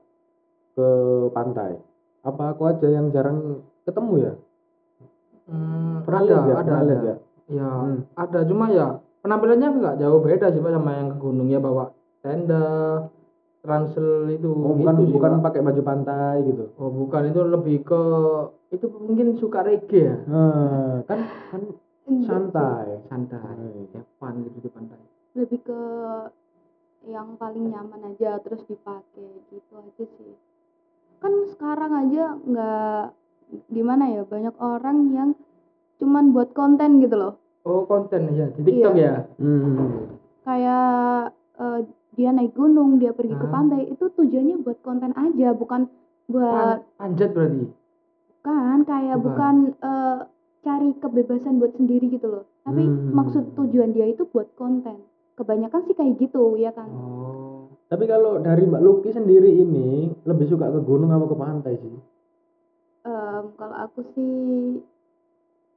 ke 0.78 0.88
pantai? 1.34 1.82
Apa 2.22 2.54
aku 2.54 2.70
aja 2.70 2.86
yang 2.86 3.10
jarang 3.10 3.66
ketemu 3.82 4.14
ya? 4.22 4.34
Hmm, 5.48 6.04
Pernah 6.06 6.22
ada, 6.22 6.28
lihat 6.28 6.46
ya? 6.46 6.56
ada, 6.62 6.74
ada. 6.78 6.96
ya? 7.02 7.16
Ya, 7.48 7.70
Hmm. 7.72 8.00
ada 8.14 8.40
cuma 8.46 8.66
ya 8.70 8.88
penampilannya 9.24 9.68
nggak 9.80 9.96
jauh 9.98 10.20
beda 10.20 10.52
sih 10.52 10.60
Pak 10.62 10.72
sama 10.76 10.92
yang 11.00 11.10
ke 11.10 11.18
gunung 11.18 11.48
ya 11.48 11.58
bawa 11.58 11.96
tenda, 12.22 13.08
ransel 13.68 14.10
itu 14.30 14.48
Oh, 14.48 14.72
gitu 14.72 14.80
bukan 14.80 14.96
sih, 14.98 15.12
bukan 15.12 15.32
Pak. 15.34 15.44
pakai 15.46 15.62
baju 15.62 15.82
pantai 15.84 16.36
gitu. 16.42 16.64
Oh, 16.76 16.88
bukan 16.90 17.22
itu 17.28 17.42
lebih 17.44 17.78
ke 17.84 18.02
itu 18.70 18.86
mungkin 18.90 19.28
suka 19.36 19.60
reggae 19.62 20.02
ya. 20.02 20.16
Nah, 20.26 21.04
kan 21.04 21.20
kan 21.52 21.62
santai. 22.24 23.04
Santai, 23.06 23.38
Hmm. 23.38 23.92
have 23.92 24.08
fun 24.18 24.34
gitu 24.42 24.58
di 24.60 24.70
pantai. 24.70 24.98
lebih 25.34 25.60
ke 25.62 25.80
yang 27.06 27.36
paling 27.36 27.70
nyaman 27.70 28.10
aja 28.10 28.42
terus 28.42 28.66
dipakai 28.66 29.28
gitu 29.48 29.74
aja 29.74 30.04
sih 30.10 30.34
kan 31.18 31.30
sekarang 31.48 31.94
aja 31.96 32.36
nggak 32.38 33.04
gimana 33.70 34.12
ya 34.12 34.22
banyak 34.24 34.56
orang 34.58 34.98
yang 35.10 35.30
cuman 35.96 36.30
buat 36.32 36.52
konten 36.52 37.00
gitu 37.00 37.16
loh 37.16 37.34
Oh, 37.64 37.84
konten 37.84 38.32
ya 38.32 38.48
di 38.50 38.62
TikTok 38.62 38.94
Iya. 38.94 39.04
ya. 39.04 39.16
Hmm. 39.38 40.20
kayak 40.42 40.88
eh, 41.58 41.80
dia 42.18 42.30
naik 42.30 42.52
gunung 42.52 42.98
dia 42.98 43.14
pergi 43.14 43.32
ke 43.32 43.46
Ah. 43.46 43.54
pantai 43.54 43.86
itu 43.86 44.10
tujuannya 44.10 44.60
buat 44.60 44.82
konten 44.82 45.14
aja 45.14 45.54
bukan 45.54 45.86
buat 46.26 46.82
Pan- 46.82 46.84
panjat 47.00 47.30
berarti. 47.32 47.70
kan 48.40 48.84
kayak 48.84 49.18
Bukan. 49.18 49.26
bukan 49.28 49.56
eh, 49.80 50.18
cari 50.60 50.90
kebebasan 50.96 51.58
buat 51.58 51.72
sendiri 51.72 52.10
gitu 52.10 52.28
loh 52.28 52.44
tapi 52.62 52.82
Hmm. 52.82 53.14
maksud 53.14 53.54
tujuan 53.54 53.92
dia 53.92 54.06
itu 54.06 54.26
buat 54.26 54.50
konten 54.54 55.00
kebanyakan 55.34 55.86
sih 55.86 55.94
kayak 55.94 56.18
gitu 56.18 56.58
ya 56.58 56.72
kan 56.72 56.90
Oh. 56.90 57.70
Tapi 57.88 58.04
kalau 58.04 58.36
dari 58.38 58.66
Mbak 58.66 58.82
Luki 58.82 59.10
sendiri 59.10 59.48
ini 59.48 59.88
lebih 60.22 60.44
suka 60.46 60.68
ke 60.68 60.82
gunung 60.82 61.08
apa 61.08 61.24
ke 61.24 61.36
pantai 61.36 61.74
sih? 61.78 61.96
Em, 63.02 63.44
kalau 63.54 63.76
aku 63.78 64.04
sih 64.12 64.36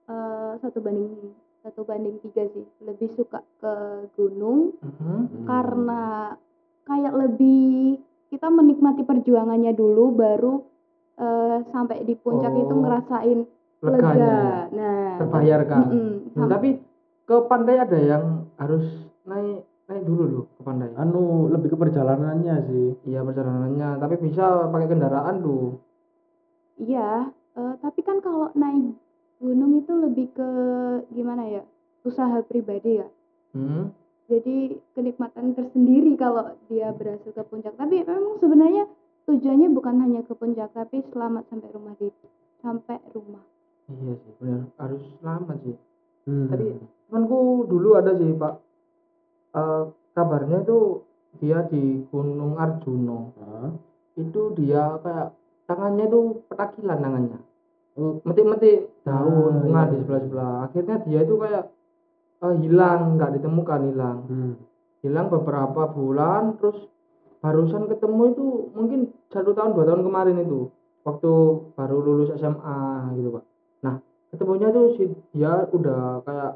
eh, 0.08 0.52
satu 0.58 0.78
banding 0.80 1.30
satu 1.60 1.84
banding 1.84 2.16
tiga 2.20 2.48
sih 2.48 2.64
lebih 2.80 3.08
suka 3.10 3.40
ke 3.60 3.72
gunung 4.14 4.72
Mhm. 4.80 4.96
Hmm. 5.00 5.44
karena 5.44 6.02
kayak 6.82 7.14
lebih 7.14 8.00
kita 8.28 8.48
menikmati 8.48 9.02
perjuangannya 9.02 9.72
dulu 9.72 10.10
baru 10.10 10.54
eh, 11.16 11.58
sampai 11.66 12.00
di 12.02 12.16
puncak 12.16 12.54
itu 12.54 12.70
Oh, 12.70 12.80
ngerasain 12.80 13.38
lega 13.80 13.92
Leganya 13.92 14.36
nah 14.72 15.16
terbayarkan. 15.18 15.82
Hmm, 15.86 16.12
sam- 16.32 16.48
tapi 16.48 16.68
ke 17.24 17.36
pantai 17.44 17.76
ada 17.76 17.98
yang 17.98 18.24
harus 18.56 18.84
naik 19.22 19.60
naik 19.84 20.02
dulu 20.02 20.24
loh 20.26 20.44
ke 20.50 20.62
pantai. 20.62 20.88
Anu 20.94 21.48
lebih 21.48 21.70
ke 21.70 21.78
perjalanannya 21.78 22.56
sih. 22.64 22.88
Iya 23.04 23.20
perjalanannya, 23.20 23.98
tapi 23.98 24.14
bisa 24.18 24.64
pakai 24.66 24.86
kendaraan 24.86 25.36
tuh. 25.40 25.76
iya 26.78 27.28
eh, 27.54 27.74
tapi 27.78 28.00
kan 28.00 28.20
kalau 28.20 28.48
naik 28.54 28.96
gunung 29.40 29.80
itu 29.80 29.92
lebih 29.96 30.26
ke 30.36 30.48
gimana 31.10 31.48
ya 31.48 31.62
usaha 32.04 32.40
pribadi 32.44 33.00
ya 33.00 33.08
Hmm. 33.50 33.90
jadi 34.30 34.78
kenikmatan 34.94 35.58
tersendiri 35.58 36.14
kalau 36.14 36.54
dia 36.70 36.94
berhasil 36.94 37.34
ke 37.34 37.42
puncak 37.42 37.74
tapi 37.74 38.06
memang 38.06 38.38
sebenarnya 38.38 38.86
tujuannya 39.26 39.74
bukan 39.74 39.98
hanya 39.98 40.22
ke 40.22 40.38
puncak 40.38 40.70
tapi 40.70 41.02
selamat 41.10 41.50
sampai 41.50 41.66
rumah 41.74 41.98
di 41.98 42.14
sampai 42.62 43.02
rumah 43.10 43.42
Iya 43.90 44.14
sih, 44.22 44.32
benar 44.38 44.70
harus 44.78 45.02
selamat 45.18 45.56
sih. 45.66 45.74
Hmm. 46.30 46.46
Tapi 46.46 46.78
temanku 47.10 47.66
dulu 47.66 47.98
ada 47.98 48.14
sih 48.14 48.30
pak, 48.38 48.54
Eh, 49.50 49.84
kabarnya 50.14 50.62
itu 50.62 51.02
dia 51.42 51.66
di 51.66 52.06
Gunung 52.06 52.54
Arjuno, 52.54 53.34
Hah? 53.34 53.74
itu 54.14 54.54
dia 54.54 54.94
kayak 55.02 55.34
tangannya 55.66 56.06
itu 56.06 56.38
petakilan 56.46 57.02
tangannya, 57.02 57.38
metik-metik 57.98 58.88
daun 59.02 59.52
Ah, 59.54 59.60
bunga 59.60 59.82
iya. 59.82 59.90
di 59.90 59.96
sebelah-sebelah. 60.04 60.54
Akhirnya 60.70 60.96
dia 61.04 61.20
itu 61.26 61.34
kayak 61.36 61.64
eh, 62.40 62.54
hilang, 62.64 63.00
nggak 63.18 63.30
ditemukan 63.40 63.80
hilang, 63.92 64.18
hmm. 64.30 64.52
hilang 65.04 65.26
beberapa 65.28 65.82
bulan, 65.90 66.56
terus 66.56 66.88
barusan 67.40 67.88
ketemu 67.88 68.22
itu 68.36 68.46
mungkin 68.76 69.00
satu 69.32 69.56
tahun 69.56 69.72
dua 69.76 69.84
tahun 69.88 70.02
kemarin 70.04 70.44
itu, 70.44 70.68
waktu 71.04 71.32
baru 71.76 71.96
lulus 72.00 72.30
SMA 72.36 72.80
gitu 73.16 73.28
pak. 73.32 73.44
Nah 73.84 73.94
ketemunya 74.30 74.68
tuh 74.70 74.96
si 74.96 75.04
dia 75.32 75.64
udah 75.68 76.20
kayak 76.24 76.52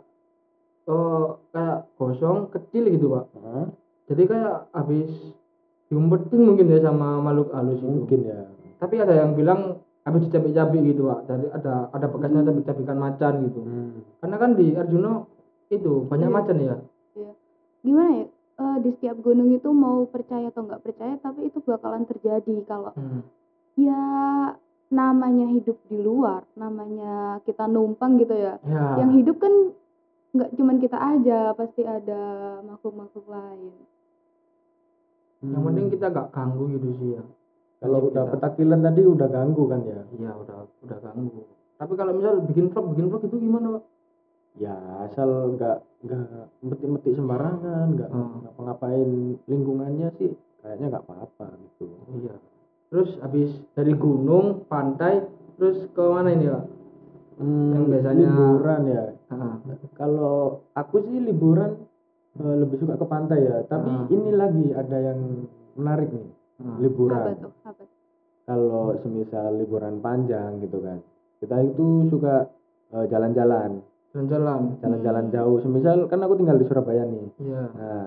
eh 0.85 1.27
kayak 1.53 1.79
gosong 1.97 2.53
kecil 2.53 2.85
gitu 2.93 3.07
pak. 3.13 3.25
Hah? 3.41 3.67
Jadi 4.13 4.23
kayak 4.29 4.69
habis 4.77 5.09
diumpetin 5.89 6.41
mungkin 6.45 6.69
ya 6.69 6.79
sama 6.85 7.21
makhluk 7.21 7.53
halus 7.57 7.81
itu. 7.81 7.89
Mungkin 7.89 8.21
ya. 8.29 8.41
Tapi 8.77 9.01
ada 9.01 9.15
yang 9.17 9.33
bilang 9.33 9.84
habis 10.05 10.29
dicabik-cabik 10.29 10.81
gitu 10.85 11.09
pak. 11.09 11.21
Jadi 11.27 11.47
ada 11.51 11.89
ada 11.91 12.07
bekasnya 12.07 12.45
cabik-cabikan 12.45 12.97
macan 12.97 13.33
gitu. 13.43 13.61
Hmm. 13.61 13.93
Karena 14.21 14.37
kan 14.37 14.51
di 14.53 14.67
Arjuno 14.73 15.13
itu 15.69 15.93
banyak 16.05 16.29
Iya. 16.29 16.37
macan 16.37 16.59
ya. 16.61 16.77
gimana 17.85 18.13
ya 18.17 18.27
Eh, 18.55 18.79
di 18.81 18.95
setiap 18.95 19.19
gunung 19.19 19.51
itu 19.51 19.67
mau 19.75 20.07
percaya 20.07 20.47
atau 20.47 20.63
nggak 20.63 20.79
percaya 20.81 21.19
tapi 21.19 21.51
itu 21.51 21.59
bakalan 21.59 22.07
terjadi 22.07 22.63
kalau 22.65 22.95
Hmm. 22.95 23.27
ya 23.75 23.99
namanya 24.89 25.51
hidup 25.51 25.75
di 25.85 25.99
luar 25.99 26.47
namanya 26.55 27.43
kita 27.43 27.67
numpang 27.67 28.15
gitu 28.15 28.31
ya 28.31 28.63
Ya. 28.63 29.03
yang 29.03 29.11
hidup 29.11 29.43
kan 29.43 29.75
nggak 30.31 30.55
cuman 30.55 30.79
kita 30.79 30.95
aja 30.97 31.51
pasti 31.53 31.83
ada 31.83 32.23
makhluk-makhluk 32.63 33.27
lain 33.27 33.75
Yang 35.43 35.51
Hmm. 35.51 35.67
penting 35.67 35.87
kita 35.91 36.07
gak 36.09 36.29
ganggu 36.31 36.65
gitu 36.71 36.89
sih 36.95 37.09
ya. 37.19 37.23
Kalau 37.79 37.99
udah 38.09 38.25
petakilan 38.29 38.81
tadi 38.81 39.03
udah 39.03 39.29
ganggu 39.29 39.65
kan 39.67 39.81
ya. 39.83 40.01
Iya 40.15 40.31
udah 40.35 40.57
udah 40.83 40.99
ganggu. 41.01 41.43
Tapi 41.75 41.93
kalau 41.95 42.13
misal 42.15 42.41
bikin 42.43 42.71
vlog 42.71 42.87
bikin 42.93 43.07
vlog 43.09 43.23
itu 43.25 43.37
gimana 43.37 43.67
pak? 43.77 43.83
Ya 44.55 44.77
asal 45.03 45.29
nggak 45.53 45.77
nggak 46.07 46.23
metik-metik 46.63 47.13
sembarangan, 47.13 47.87
nggak 47.93 48.11
Hmm. 48.11 48.47
ngapain 48.57 49.11
lingkungannya 49.45 50.09
sih 50.15 50.31
kayaknya 50.63 50.95
nggak 50.95 51.05
apa-apa 51.05 51.47
gitu. 51.59 51.91
Iya. 52.15 52.35
Terus 52.89 53.11
habis 53.19 53.51
dari 53.75 53.91
gunung, 53.93 54.63
pantai, 54.65 55.27
terus 55.59 55.83
ke 55.91 56.05
mana 56.05 56.31
ini 56.31 56.47
pak? 56.47 56.65
Hmm, 57.35 57.75
Yang 57.75 57.85
biasanya- 57.91 58.31
liburan 58.31 58.83
ya. 58.87 59.05
Ah, 59.29 59.59
Kalau 59.93 60.35
aku 60.73 61.03
sih 61.03 61.19
liburan 61.19 61.75
eh, 62.35 62.57
lebih 62.59 62.79
suka 62.79 62.95
ke 62.95 63.07
pantai 63.07 63.43
ya. 63.43 63.63
Tapi 63.65 63.91
Ah. 63.91 64.07
ini 64.09 64.31
lagi 64.31 64.71
ada 64.71 64.99
yang 65.03 65.19
menarik 65.75 66.11
nih 66.11 66.31
apa 66.57 66.79
liburan. 66.79 67.35
tuh 67.37 67.51
apa 67.61 67.71
tuh? 67.75 67.89
Kalau 68.45 68.93
semisal 69.01 69.57
liburan 69.57 69.99
panjang 69.99 70.61
gitu 70.61 70.79
kan, 70.79 71.01
kita 71.41 71.57
itu 71.63 71.87
suka 72.09 72.47
eh, 72.91 73.07
jalan-jalan, 73.07 73.81
Jalan-jalan. 74.11 74.61
jalan-jalan 74.79 75.25
Hmm. 75.25 75.33
jauh. 75.33 75.57
Semisal 75.59 76.07
kan 76.07 76.21
aku 76.21 76.35
tinggal 76.37 76.55
di 76.55 76.65
Surabaya 76.65 77.03
nih. 77.03 77.27
Iya. 77.41 77.63
Nah, 77.73 78.07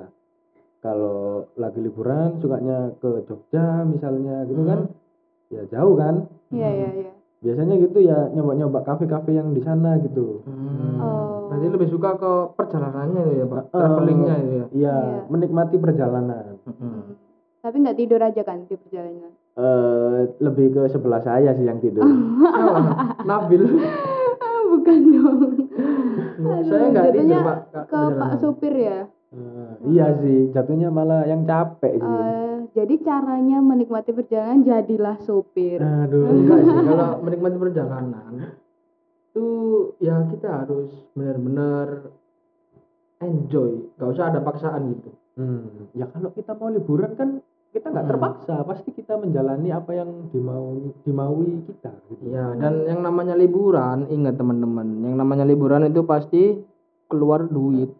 kalau 0.77 1.19
lagi 1.53 1.79
liburan 1.79 2.37
sukanya 2.37 2.93
ke 2.95 3.25
Jogja 3.25 3.83
misalnya 3.83 4.45
gitu 4.45 4.63
kan. 4.63 4.81
Hmm. 4.83 5.05
ya 5.47 5.63
jauh 5.65 5.95
kan 5.95 6.27
Iya 6.49 6.67
iya 6.69 6.89
iya. 6.93 7.11
biasanya 7.39 7.79
gitu 7.79 7.99
ya 8.01 8.27
nyoba-nyoba 8.29 8.83
kafe-kafe 8.83 9.31
yang 9.31 9.51
di 9.51 9.59
sana 9.59 9.95
gitu 9.97 10.43
Hmm. 10.43 10.99
Oh. 10.99 11.47
Berarti 11.47 11.67
lebih 11.69 11.87
suka 11.87 12.09
ke 12.13 12.31
perjalanannya 12.53 13.23
ya 13.33 13.45
pak, 13.45 13.63
Eh, 13.65 13.71
travelingnya 13.73 14.35
itu 14.35 14.51
ya. 14.53 14.65
iya 14.69 14.95
Iya. 14.95 14.95
menikmati 15.25 15.75
perjalanan 15.77 16.59
Hmm. 16.67 17.15
Tapi 17.67 17.83
nggak 17.83 17.99
tidur 17.99 18.23
aja 18.23 18.41
kan 18.41 18.63
di 18.63 18.79
perjalanan. 18.79 19.35
eh 19.57 20.19
lebih 20.39 20.71
ke 20.71 20.81
sebelah 20.87 21.19
saya 21.19 21.51
sih 21.51 21.67
yang 21.67 21.83
tidur 21.83 22.07
Siapa? 22.55 22.79
Nabil. 23.27 23.61
Bukan 24.71 24.99
dong. 25.11 25.39
Saya 26.63 26.85
nggak 26.87 27.05
tidur 27.11 27.27
jatuhnya 27.27 27.39
pak. 27.43 27.57
Ke 27.91 27.99
Pak 28.15 28.31
supir 28.39 28.71
ya. 28.71 28.99
Eh, 29.27 29.71
iya 29.91 30.15
sih 30.15 30.55
jatuhnya 30.55 30.87
malah 30.87 31.27
yang 31.27 31.43
capek 31.43 31.99
sih 31.99 32.07
Eh, 32.07 32.55
jadi 32.71 32.95
caranya 33.03 33.59
menikmati 33.59 34.15
perjalanan 34.15 34.63
jadilah 34.63 35.19
supir. 35.19 35.83
aduh 35.83 36.23
Enggak 36.31 36.59
sih, 36.63 36.71
kalau 36.71 37.19
menikmati 37.19 37.57
perjalanan 37.59 38.31
itu 39.27 39.47
ya 39.99 40.23
kita 40.31 40.63
harus 40.63 40.87
benar-benar 41.11 42.07
enjoy, 43.19 43.91
gak 43.97 44.09
usah 44.09 44.31
ada 44.31 44.39
paksaan 44.39 44.95
gitu. 44.95 45.11
Hmm, 45.37 45.91
ya 45.91 46.07
kalau 46.07 46.31
kita 46.31 46.55
mau 46.55 46.69
liburan 46.69 47.13
kan 47.13 47.29
kita 47.75 47.91
nggak 47.91 48.05
Hmm. 48.07 48.13
terpaksa 48.15 48.55
pasti 48.63 48.89
kita 48.95 49.19
menjalani 49.19 49.69
apa 49.69 49.91
yang 49.93 50.31
dimaui 50.31 50.91
dimaui 51.03 51.63
kita 51.67 51.91
gitu. 52.09 52.23
Ya, 52.31 52.55
dan 52.57 52.87
yang 52.87 53.03
namanya 53.03 53.35
liburan, 53.37 54.07
ingat 54.07 54.39
teman-teman, 54.39 55.03
yang 55.03 55.15
namanya 55.19 55.43
liburan 55.43 55.85
itu 55.87 56.01
pasti 56.07 56.57
keluar 57.07 57.47
duit. 57.47 57.91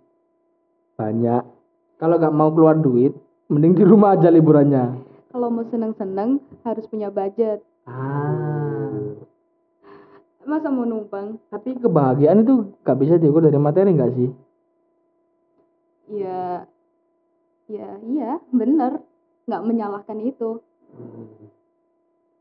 banyak 0.98 1.46
Kalau 1.98 2.18
gak 2.18 2.34
mau 2.34 2.50
keluar 2.53 2.77
duit, 2.77 3.14
mending 3.50 3.74
di 3.74 3.82
rumah 3.86 4.14
aja 4.14 4.30
liburannya. 4.30 5.01
Kalau 5.34 5.50
mau 5.50 5.66
seneng-seneng 5.66 6.38
harus 6.62 6.86
punya 6.90 7.10
budget. 7.10 7.62
Ah. 7.90 9.18
Masa 10.46 10.70
mau 10.70 10.86
numpang? 10.86 11.42
Tapi 11.50 11.74
kebahagiaan 11.82 12.46
itu 12.46 12.70
gak 12.86 12.98
bisa 13.01 13.18
diukur 13.18 13.42
dari 13.42 13.58
materi 13.58 13.98
gak 13.98 14.14
sih? 14.14 14.30
Ya, 16.14 16.70
ya 17.66 17.90
iya 18.06 18.38
bener. 18.53 19.01
Nggak 19.48 19.64
menyalahkan 19.64 20.18
itu. 20.22 20.60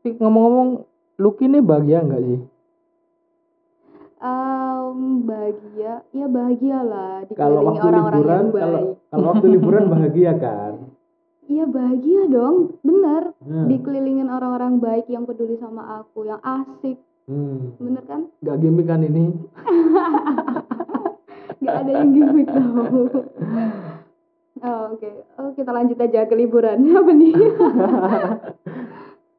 Ngomong-ngomong, 0.03 0.69
Lucky 1.17 1.47
ini 1.47 1.59
bahagia 1.59 2.03
nggak 2.03 2.21
sih? 2.21 2.39
Em, 4.17 4.99
bahagia, 5.23 6.01
ya 6.09 6.25
bahagia 6.25 6.81
lah 6.81 7.21
kalau 7.31 7.61
dikelilingi 7.61 7.69
waktu 7.69 7.85
orang-orang 7.85 8.17
liburan 8.17 8.33
yang 8.33 8.49
kalau 8.49 8.81
baik. 8.81 8.97
kalau 9.07 9.25
waktu 9.29 9.45
liburan 9.47 9.85
bahagia 9.93 10.31
kan 10.35 10.73
Iya 11.47 11.63
bahagia 11.63 12.21
dong, 12.27 12.55
bener. 12.81 13.31
Hmm. 13.39 13.71
Dikelilingin 13.71 14.27
orang-orang 14.27 14.83
baik 14.83 15.07
yang 15.07 15.23
peduli 15.23 15.55
sama 15.55 16.01
aku, 16.01 16.27
yang 16.27 16.41
asik, 16.43 16.99
Hmm. 17.23 17.71
bener 17.79 18.03
kan? 18.03 18.27
Gak 18.41 18.57
gimmick 18.59 18.83
kan 18.83 18.99
ini? 18.99 19.31
Gak 21.63 21.75
ada 21.85 21.91
yang 21.93 22.09
gimmick 22.11 22.49
tau. 22.49 22.83
Oh, 24.63 24.95
Oke, 24.95 25.09
oh, 25.37 25.51
kita 25.53 25.69
lanjut 25.69 25.99
aja 25.99 26.25
ke 26.25 26.33
liburan. 26.33 26.79
Apa 26.97 27.11
nih? 27.13 27.33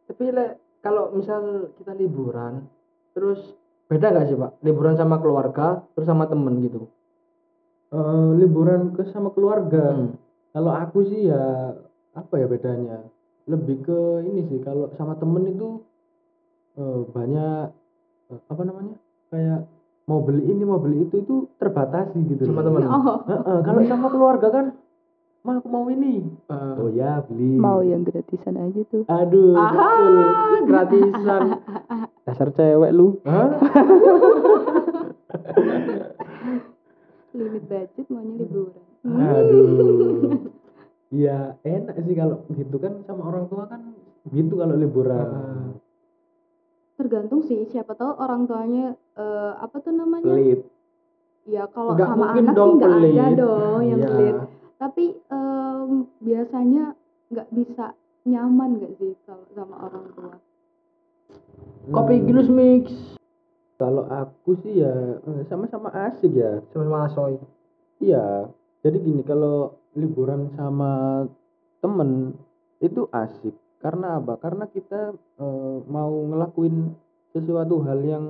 Tapi 0.09 0.24
le, 0.31 0.46
kalau 0.81 1.11
misal 1.12 1.72
kita 1.78 1.92
liburan, 1.94 2.64
terus 3.12 3.40
beda 3.88 4.12
nggak 4.12 4.26
sih 4.28 4.37
pak? 4.37 4.50
Liburan 4.62 4.94
sama 4.94 5.16
keluarga, 5.18 5.83
terus 5.96 6.07
sama 6.09 6.28
temen 6.28 6.61
gitu? 6.61 6.87
Eh, 7.88 8.31
liburan 8.37 8.92
ke 8.92 9.09
sama 9.09 9.33
keluarga 9.33 9.96
Hmm. 9.96 10.12
kalau 10.52 10.76
aku 10.76 11.09
sih 11.09 11.33
ya 11.33 11.72
apa 12.12 12.37
ya 12.37 12.44
bedanya 12.44 13.00
lebih 13.48 13.81
ke 13.81 14.28
ini 14.28 14.44
sih 14.44 14.61
kalau 14.61 14.92
sama 14.92 15.16
temen 15.16 15.48
itu 15.48 15.81
eh, 16.76 17.00
banyak 17.09 17.72
eh, 18.28 18.40
apa 18.44 18.62
namanya 18.68 18.92
kayak 19.33 19.64
mau 20.04 20.20
beli 20.20 20.52
ini 20.52 20.68
mau 20.68 20.76
beli 20.76 21.09
itu 21.09 21.24
itu 21.24 21.48
terbatasi 21.57 22.20
gitu 22.28 22.44
Sama 22.44 22.61
temen? 22.61 22.85
Oh, 22.85 23.24
Heeh, 23.24 23.59
kalau 23.64 23.81
sama 23.88 24.09
keluarga 24.12 24.48
kan 24.52 24.66
mah 25.40 25.55
aku 25.57 25.68
mau 25.68 25.87
ini 25.87 26.27
Eh, 26.46 26.74
oh 26.77 26.90
ya 26.90 27.22
beli 27.22 27.57
mau 27.57 27.81
yang 27.81 28.03
gratisan 28.03 28.55
aja 28.55 28.81
tuh. 28.85 29.03
aduh 29.07 29.55
betul 29.55 30.14
ah, 30.18 30.59
gratisan. 30.68 31.42
Dasar 32.22 32.48
cewek 32.51 32.90
lu. 32.90 33.16
Hah? 33.22 33.48
Limit 37.31 37.64
budget 37.64 38.07
maunya 38.09 38.35
liburan. 38.37 38.83
aduh 39.05 40.42
ya 41.14 41.55
enak 41.62 41.96
sih 41.98 42.12
kalau 42.12 42.42
gitu 42.51 42.77
kan 42.77 43.01
sama 43.05 43.22
orang 43.27 43.46
tua 43.46 43.64
kan 43.64 43.81
gitu 44.27 44.55
kalau 44.55 44.74
liburan 44.74 45.27
Ah. 45.29 45.68
Tergantung 46.98 47.40
sih, 47.40 47.62
siapa 47.64 47.94
tahu 47.94 48.11
orang 48.12 48.42
tuanya 48.44 48.90
eh, 49.14 49.53
apa 49.55 49.79
tuh 49.79 49.94
namanya? 49.94 50.27
pelit 50.27 50.66
Ya 51.46 51.64
kalau 51.64 51.94
sama 51.94 52.35
mungkin 52.35 52.44
anak 52.44 52.55
dong 52.55 52.70
sih 52.74 52.77
nggak 52.77 52.98
ada 53.24 53.38
dong 53.38 53.81
yang 53.81 54.01
Iya. 54.01 54.09
pelit. 54.11 54.37
Tapi 54.78 55.04
em, 55.10 55.90
biasanya 56.22 56.94
nggak 57.28 57.48
bisa 57.50 57.92
nyaman 58.24 58.78
nggak 58.78 58.94
sih 58.96 59.12
kalau 59.26 59.44
sama 59.52 59.76
orang 59.90 60.06
tua? 60.14 60.34
Kopi 61.90 62.14
Hmm. 62.20 62.26
gilus 62.26 62.48
mix. 62.48 62.84
Kalau 63.78 64.06
aku 64.06 64.58
sih 64.62 64.82
ya 64.82 65.18
eh, 65.18 65.42
sama-sama 65.46 65.90
asik 65.90 66.34
ya. 66.34 66.62
Sama-sama 66.70 67.06
asoy. 67.06 67.34
Iya. 67.98 68.50
Jadi 68.82 68.96
gini 69.02 69.22
kalau 69.22 69.74
liburan 69.94 70.54
sama 70.54 71.24
temen 71.78 72.34
itu 72.78 73.06
asik. 73.10 73.54
Karena 73.78 74.18
apa? 74.18 74.38
Karena 74.38 74.66
kita 74.66 75.14
eh, 75.14 75.76
mau 75.86 76.10
ngelakuin 76.26 76.94
sesuatu 77.34 77.82
hal 77.82 77.98
yang 78.02 78.24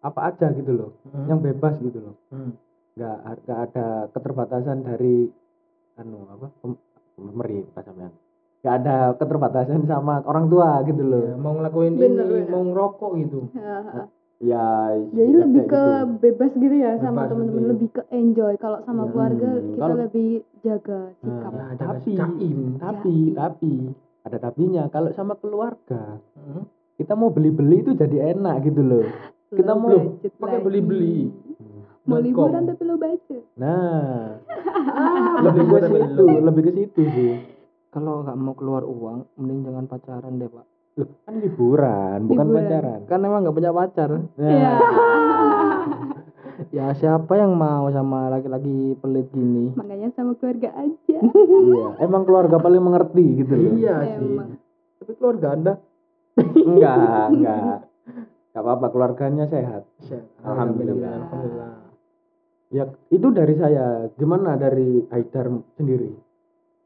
apa 0.00 0.32
aja 0.32 0.48
gitu 0.56 0.72
loh, 0.72 0.90
Hmm. 1.06 1.28
yang 1.28 1.38
bebas 1.38 1.76
gitu 1.78 2.00
loh. 2.00 2.16
Hmm. 2.32 2.56
Nggak 2.96 3.16
nggak 3.44 3.58
ada 3.70 3.86
keterbatasan 4.10 4.80
dari 4.82 5.28
anu 6.00 6.24
apa 6.26 6.46
pem- 6.56 6.80
pemerintah 7.14 7.82
sampean. 7.82 8.12
Nggak 8.60 8.74
ada 8.76 8.96
keterbatasan 9.14 9.84
sama 9.84 10.20
orang 10.22 10.46
tua 10.46 10.80
gitu 10.82 11.00
loh. 11.02 11.22
Iya, 11.22 11.34
mau 11.34 11.52
ngelakuin 11.54 11.92
Bener, 11.94 12.08
ini, 12.22 12.32
bener. 12.38 12.48
mau 12.50 12.62
ngerokok 12.62 13.10
gitu. 13.18 13.38
Ya. 14.40 14.64
Jadi 15.06 15.32
ya 15.32 15.38
lebih 15.38 15.62
kayak 15.62 15.68
ke 15.68 15.84
gitu. 15.84 16.12
bebas 16.18 16.50
gitu 16.54 16.74
ya 16.74 16.92
sama 16.96 17.12
Bebas, 17.18 17.28
temen-temen 17.30 17.60
lebih. 17.62 17.70
lebih 17.70 17.88
ke 17.90 18.02
enjoy. 18.10 18.54
Kalau 18.56 18.78
sama 18.80 19.02
Hmm, 19.02 19.10
keluarga 19.10 19.50
kita 19.54 19.76
kalau- 19.78 19.98
lebih 19.98 20.28
jaga 20.58 21.00
sikap. 21.14 21.52
Nah, 21.52 21.70
jaga 21.70 21.84
tapi 21.86 22.12
jaim. 22.14 22.58
tapi 22.78 23.14
Jaim. 23.22 23.34
tapi 23.34 23.72
ada 24.20 24.36
tapinya 24.38 24.82
kalau 24.88 25.10
sama 25.10 25.34
keluarga 25.34 26.02
Hmm. 26.34 26.64
kita 26.96 27.12
mau 27.14 27.28
beli-beli 27.28 27.80
itu 27.80 27.92
jadi 27.94 28.32
enak 28.34 28.56
gitu 28.62 28.80
loh 28.80 29.04
kita 29.56 29.72
mau 29.74 29.92
pakai 30.18 30.58
beli-beli. 30.58 31.32
Mau 32.10 32.18
liburan 32.18 32.62
tapi 32.64 32.82
lo 32.82 32.94
budget. 32.96 33.42
nah 33.54 34.34
Ah, 34.90 35.40
lebih 35.46 35.62
ke 35.62 35.70
bener-bener 35.72 36.08
situ 36.08 36.22
lu. 36.22 36.38
lebih 36.42 36.62
ke 36.62 36.72
situ 36.74 37.02
sih 37.08 37.32
Kalau 37.88 38.22
nggak 38.22 38.36
mau 38.36 38.52
keluar 38.52 38.82
uang, 38.82 39.26
mending 39.34 39.64
jangan 39.64 39.84
pacaran 39.84 40.36
deh 40.36 40.46
pak. 40.46 40.66
Loh, 40.96 41.08
kan 41.20 41.34
liburan 41.36 42.18
bukan 42.24 42.44
Liburan. 42.44 42.58
pacaran 42.60 43.00
Kan 43.04 43.18
emang 43.20 43.40
nggak 43.42 43.56
punya 43.56 43.72
pacar. 43.72 44.10
nah 44.10 44.26
Iya. 44.40 44.72
Ya 46.70 46.92
siapa 46.92 47.34
yang 47.34 47.56
mau 47.56 47.88
sama 47.88 48.28
laki-laki 48.28 48.70
pelit 48.94 49.26
gini? 49.30 49.72
Makanya 49.72 50.12
sama 50.12 50.36
keluarga 50.36 50.70
aja. 50.76 51.18
iya 51.18 51.88
emang 51.98 52.22
keluarga 52.22 52.56
paling 52.56 52.78
mengerti 52.78 53.40
gitu 53.40 53.54
loh 53.54 53.72
Iya 53.74 53.96
sih. 54.04 54.28
Emang. 54.28 54.50
Tapi 55.00 55.12
keluarga 55.16 55.46
anda? 55.50 55.74
enggak 56.36 56.96
enggak 57.32 57.78
enggak 58.46 58.62
apa-apa 58.62 58.86
keluarganya 58.88 59.44
sehat 59.46 59.82
Alhamdulillah. 60.42 61.10
Alhamdulillah. 61.18 61.74
Ya 62.70 62.82
itu 63.08 63.26
dari 63.28 63.54
saya 63.54 63.86
gimana 64.14 64.54
dari 64.54 65.02
Haidar 65.08 65.46
sendiri 65.74 66.10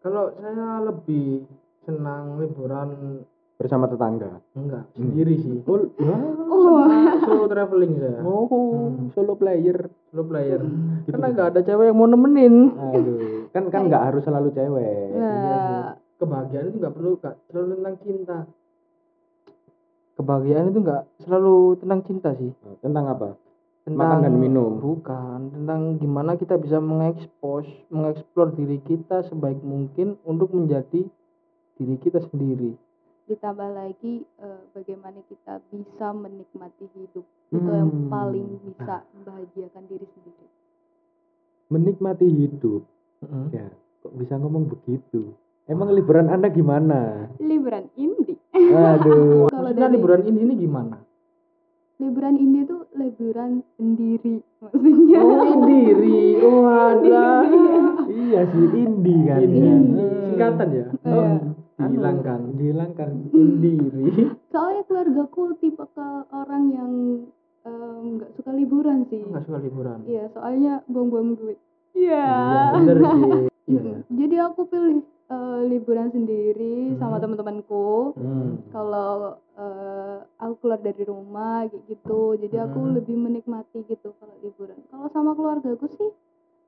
Kalau 0.00 0.32
saya 0.34 0.80
lebih 0.82 1.44
senang 1.80 2.36
liburan 2.36 3.20
bersama 3.54 3.86
tetangga 3.86 4.40
enggak 4.52 4.84
Hmm. 4.90 5.14
sendiri 5.14 5.38
sih. 5.38 5.62
oh, 5.62 5.80
wah. 5.96 6.34
Oh, 6.44 6.84
Solo 7.22 7.44
traveling 7.46 7.92
saya. 7.96 8.20
oh 8.20 8.44
Hmm. 8.44 9.08
solo 9.10 9.32
player 9.34 9.88
Solo 10.10 10.24
player. 10.24 10.60
Gitu. 10.60 11.08
Karena 11.10 11.26
nggak 11.30 11.48
ada 11.50 11.60
cewek 11.62 11.86
yang 11.86 11.96
mau 11.96 12.04
nemenin. 12.06 12.72
Aduh, 12.74 13.48
kan 13.50 13.64
kan 13.68 13.86
nggak 13.86 14.04
harus 14.04 14.22
selalu 14.22 14.48
cewek. 14.50 14.84
Iya 15.10 15.22
sih. 15.22 15.40
nah, 15.40 15.88
Kebahagiaan 16.14 16.66
itu 16.68 16.76
nggak 16.78 16.94
perlu 16.94 17.12
kak 17.16 17.34
selalu 17.46 17.66
tentang 17.74 17.96
cinta. 17.98 18.38
Kebahagiaan 20.14 20.70
itu 20.70 20.78
nggak 20.80 21.02
selalu 21.20 21.56
tentang 21.76 22.00
cinta 22.02 22.30
sih. 22.34 22.50
Tentang 22.78 23.04
apa? 23.08 23.28
Tentang 23.84 24.00
Makan 24.16 24.24
dan 24.24 24.34
minum. 24.34 24.80
Bukan, 24.80 25.52
tentang 25.52 25.80
gimana 25.98 26.34
kita 26.34 26.56
bisa 26.56 26.80
mengekspos, 26.80 27.68
mengeksplor 27.88 28.56
diri 28.56 28.80
kita 28.80 29.20
sebaik 29.22 29.60
mungkin 29.60 30.16
untuk 30.24 30.50
menjadi 30.50 31.04
diri 31.74 31.96
kita 31.98 32.24
sendiri. 32.24 32.72
ditambah 33.24 33.72
lagi 33.72 34.20
eh, 34.20 34.60
bagaimana 34.72 35.16
kita 35.24 35.56
bisa 35.68 36.12
menikmati 36.12 36.84
hidup. 36.92 37.24
Itu 37.48 37.56
yang 37.56 37.88
Hmm. 37.88 38.12
paling 38.12 38.60
bisa 38.60 39.00
membahagiakan 39.12 39.84
diri 39.84 40.04
sendiri. 40.06 40.44
Menikmati 41.66 42.26
hidup. 42.26 42.84
Mm-mm. 43.20 43.48
Ya, 43.50 43.72
kok 44.00 44.12
bisa 44.14 44.36
ngomong 44.36 44.68
begitu? 44.68 45.32
Emang 45.64 45.88
liburan 45.90 46.28
Anda 46.28 46.48
gimana? 46.48 47.32
liburan 47.38 47.88
indie 47.96 48.36
Aduh. 48.52 49.48
kalau 49.56 49.72
liburan 49.72 50.28
ini 50.28 50.44
ini 50.44 50.54
gimana? 50.58 51.00
Liburan 51.96 52.34
indie 52.36 52.64
tuh 52.64 52.90
liburan 52.92 53.50
sendiri 53.74 54.42
maksudnya 54.58 55.20
Oh, 55.20 55.62
diri. 55.62 56.42
Oh, 56.42 56.66
ada. 56.66 57.46
iya 58.08 58.40
sih 58.46 58.66
indie 58.74 59.22
kan. 59.24 59.38
Ini 59.40 59.58
Ya. 59.60 59.76
singkatan 60.26 60.68
ya? 60.70 60.86
Iya. 60.96 61.12
Oh, 61.12 61.24
Anu, 61.74 61.88
dihilangkan. 61.88 62.40
Dihilangkan. 62.54 63.08
Indiri. 63.34 64.06
soalnya 64.48 64.82
keluargaku 64.84 65.42
tipe 65.58 65.84
ke 65.84 66.08
orang 66.30 66.64
yang 66.68 66.92
nggak 67.64 68.30
suka 68.34 68.50
liburan 68.52 69.06
sih 69.06 69.22
Enggak 69.22 69.46
suka 69.46 69.58
liburan. 69.58 69.98
iya 70.04 70.28
soalnya 70.30 70.84
buang-buang 70.84 71.32
duit 71.34 71.56
iya 71.92 72.26
Bener 72.74 72.98
sih. 73.00 73.48
Iya. 73.66 73.94
Jadi 74.06 74.36
aku 74.38 74.60
pilih 74.66 75.00
eh, 75.26 75.60
liburan 75.66 76.08
sendiri 76.08 76.94
sama 76.94 77.16
Mhm. 77.16 77.22
teman-temanku 77.22 78.12
Hmm. 78.14 78.60
kalau 78.70 79.34
eh, 79.54 80.18
aku 80.36 80.54
keluar 80.60 80.78
dari 80.78 81.02
rumah 81.02 81.64
kayak 81.64 81.84
gitu 81.86 82.20
jadi 82.36 82.56
aku 82.64 82.78
Mhm. 82.78 82.92
lebih 82.94 83.16
menikmati 83.16 83.84
gitu 83.84 84.12
kalau 84.14 84.34
liburan 84.40 84.76
kalau 84.86 85.08
sama 85.08 85.32
keluargaku 85.32 85.86
sih 85.90 86.10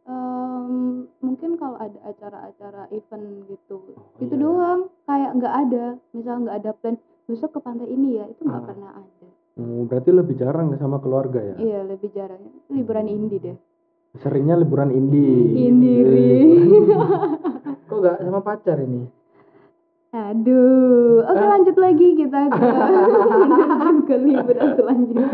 em, 0.06 0.70
mungkin 1.18 1.56
kalau 1.56 1.74
ada 1.76 1.98
acara-acara 2.00 2.86
event 2.90 3.26
gitu 3.44 3.90
itu 4.16 4.30
iya. 4.30 4.38
doang 4.38 4.80
kayak 5.02 5.30
nggak 5.34 5.54
ada 5.58 5.84
misal 6.12 6.34
nggak 6.40 6.56
ada 6.56 6.70
plan 6.72 6.94
besok 7.26 7.50
ke 7.50 7.60
pantai 7.60 7.88
ini 7.88 8.16
ya 8.16 8.24
itu 8.24 8.40
nggak 8.40 8.62
Ah. 8.62 8.66
pernah 8.66 8.92
ada 8.94 9.28
Hmm, 9.56 9.88
berarti 9.88 10.10
lebih 10.12 10.36
jarang 10.36 10.68
sama 10.76 11.00
keluarga 11.00 11.40
ya? 11.40 11.56
iya 11.58 11.80
lebih 11.82 12.12
jarang 12.12 12.38
liburan 12.68 13.08
indie 13.08 13.40
deh 13.40 13.56
Seringnya 14.18 14.56
liburan 14.56 14.90
indie. 14.90 15.66
Indiri. 15.66 16.32
Kok 17.86 17.96
enggak 17.96 18.16
sama 18.20 18.40
pacar 18.40 18.78
ini? 18.80 19.02
aduh 20.16 21.28
oke 21.28 21.36
Eh. 21.36 21.48
lanjut 21.50 21.76
lagi 21.76 22.16
kita 22.16 22.48
ke 22.48 22.56
ke 24.08 24.14
liburan 24.16 24.68
selanjutnya 24.72 25.28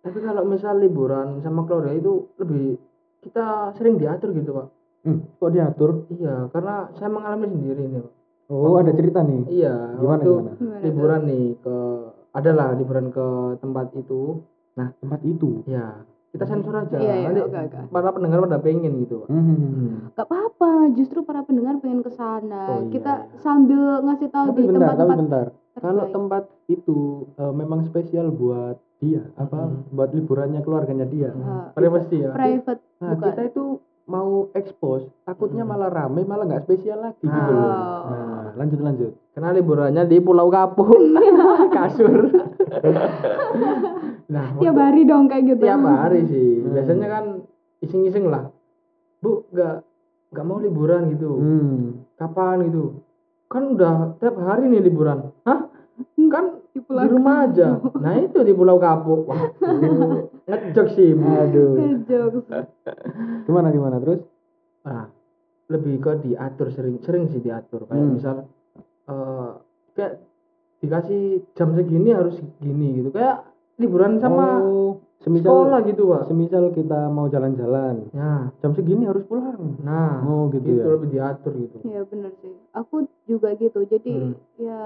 Tapi 0.00 0.18
kalau 0.20 0.42
misal 0.44 0.76
liburan 0.76 1.40
sama 1.40 1.64
keluarga 1.64 1.92
itu 1.92 2.28
lebih 2.36 2.76
kita 3.20 3.72
sering 3.72 3.96
diatur 3.96 4.32
gitu, 4.32 4.52
Pak. 4.52 4.68
Hmm, 5.04 5.28
kok 5.36 5.52
diatur? 5.52 6.08
Iya, 6.08 6.48
karena 6.48 6.88
saya 6.92 7.08
mengalami 7.08 7.48
sendiri 7.48 7.84
ini, 7.84 7.98
Pak. 8.00 8.12
Oh, 8.48 8.80
ada 8.80 8.92
cerita 8.92 9.20
nih. 9.20 9.44
Iya, 9.46 9.76
Gimana 9.96 10.20
waktu 10.20 10.30
gimana? 10.32 10.76
Liburan 10.80 11.20
nih 11.24 11.44
ke 11.60 11.76
adalah 12.32 12.68
liburan 12.72 13.06
ke 13.12 13.26
tempat 13.60 13.92
itu. 13.92 14.40
Tempat 14.74 15.20
itu. 15.22 15.60
Ya, 15.68 16.00
kita 16.30 16.44
sensor 16.44 16.74
aja. 16.76 16.94
Iya, 16.94 17.14
iya, 17.16 17.26
Nanti 17.26 17.40
oke, 17.42 17.58
oke. 17.60 17.78
para 17.90 18.08
pendengar 18.10 18.38
pada 18.40 18.58
pengen 18.58 18.92
gitu, 18.98 19.14
Pak. 19.20 19.28
Hmm. 19.28 20.10
Gak 20.12 20.26
apa-apa, 20.26 20.70
justru 20.92 21.18
para 21.20 21.42
pendengar 21.42 21.74
pengen 21.78 22.00
ke 22.00 22.08
Oh, 22.08 22.14
sana. 22.14 22.62
iya. 22.76 22.86
Kita 22.88 23.12
sambil 23.36 23.82
ngasih 24.00 24.28
tahu 24.28 24.46
Tapi 24.48 24.56
di 24.56 24.64
bentar, 24.64 24.78
tapi 24.86 24.86
tempat-tempat 24.94 25.18
bentar. 25.18 25.46
Kalau 25.72 26.02
terbaik. 26.02 26.12
tempat 26.12 26.42
itu 26.68 26.98
eh, 27.34 27.52
memang 27.52 27.80
spesial 27.82 28.30
buat 28.30 28.78
dia, 28.98 29.26
apa? 29.34 29.58
Hmm. 29.64 29.90
Buat 29.90 30.10
liburannya 30.12 30.60
keluarganya 30.60 31.04
dia. 31.04 31.34
Ah, 31.36 31.72
Privacy 31.72 32.20
ya. 32.20 32.30
private 32.30 32.80
Nah, 33.00 33.10
bukan. 33.12 33.26
kita 33.26 33.42
itu 33.48 33.64
mau 34.06 34.30
expose, 34.52 35.06
takutnya 35.20 35.62
Hmm. 35.62 35.70
malah 35.72 35.88
rame, 35.88 36.22
malah 36.22 36.42
nggak 36.44 36.62
spesial 36.62 36.98
lagi 37.00 37.22
gitu 37.22 37.30
Ah. 37.30 37.46
loh. 37.48 38.02
Nah, 38.06 38.46
lanjut 38.56 38.80
lanjut. 38.80 39.12
Karena 39.30 39.50
liburannya 39.52 40.02
di 40.04 40.18
Pulau 40.18 40.46
Kapuk. 40.48 40.90
Kasur. 41.74 42.18
nah, 44.30 44.54
Tiap 44.54 44.70
waktu- 44.70 44.80
hari 44.80 45.02
dong 45.04 45.26
kayak 45.26 45.44
gitu. 45.48 45.64
tiap 45.64 45.82
hari 45.82 46.20
sih. 46.24 46.48
Hmm. 46.56 46.72
Biasanya 46.72 47.06
kan 47.06 47.24
iseng-iseng 47.80 48.26
lah. 48.26 48.48
Bu, 49.18 49.44
nggak 49.50 49.74
nggak 50.30 50.44
mau 50.46 50.58
liburan 50.58 51.10
gitu. 51.10 51.30
Hmm. 51.34 52.06
Kapan 52.14 52.70
gitu? 52.70 53.02
Kan 53.46 53.74
udah 53.74 54.14
tiap 54.16 54.38
hari 54.38 54.64
nih 54.66 54.80
liburan. 54.80 55.34
Hah? 55.42 55.66
Kan 56.30 56.62
Di 56.70 56.78
di 56.78 57.08
rumah 57.10 57.44
aja. 57.44 57.82
Nah, 57.98 58.14
itu 58.16 58.38
di 58.40 58.54
Pulau 58.54 58.78
Kapuk. 58.78 59.26
Wah, 59.26 59.50
ngejok 60.46 60.86
sih. 60.94 61.10
Bu. 61.12 61.26
Aduh. 61.26 61.70
Jokes. 62.00 62.46
Gimana 63.42 63.68
gimana 63.68 63.98
terus? 63.98 64.22
Nah, 64.80 65.10
lebih 65.66 65.98
ke 65.98 66.12
diatur 66.20 66.70
sering 66.70 66.98
sering 67.00 67.26
sih 67.26 67.38
diatur 67.38 67.84
kayak 67.84 68.00
Hmm. 68.00 68.14
misal 68.14 68.36
eh 69.04 69.50
kayak 69.92 70.22
dikasih 70.78 71.22
jam 71.52 71.74
segini 71.74 72.10
harus 72.10 72.38
gini 72.56 72.96
gitu 72.96 73.10
kayak 73.10 73.49
liburan 73.80 74.20
sama 74.20 74.60
oh, 74.60 75.00
semisal 75.18 75.48
sekolah 75.64 75.80
gitu 75.82 76.02
pak 76.06 76.22
semisal 76.24 76.64
kita 76.70 77.08
mau 77.08 77.26
jalan-jalan, 77.26 78.08
nah 78.12 78.52
jam 78.58 78.72
segini 78.72 79.04
harus 79.04 79.24
pulang. 79.24 79.80
nah 79.80 80.20
Oh, 80.22 80.48
gitu 80.48 80.68
gitu 80.68 80.80
ya. 80.80 80.92
lebih 80.92 81.08
diatur 81.10 81.52
gitu 81.56 81.76
Iya 81.82 82.00
bener 82.04 82.32
sih. 82.38 82.52
Aku 82.72 82.94
juga 83.24 83.52
gitu. 83.54 83.80
Jadi 83.82 84.12
Hmm. 84.12 84.34
ya 84.56 84.80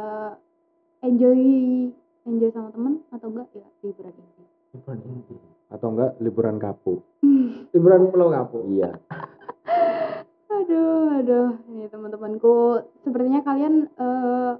enjoy 1.00 1.38
enjoy 2.24 2.50
sama 2.50 2.70
temen 2.70 3.02
atau 3.09 3.28
enggak 3.28 3.48
ya 3.52 3.66
liburan 3.80 4.14
ini. 4.14 4.44
liburan 4.72 4.98
ini 5.02 5.37
Atau 5.68 5.87
enggak 5.90 6.11
liburan 6.18 6.57
kapuk. 6.57 7.02
liburan 7.74 8.09
Pulau 8.09 8.30
Kapuk 8.30 8.62
Iya. 8.68 8.94
Aduh, 10.54 11.18
aduh. 11.18 11.50
Ini 11.66 11.90
teman-temanku, 11.90 12.54
sepertinya 13.02 13.42
kalian 13.42 13.90
eh 13.90 14.52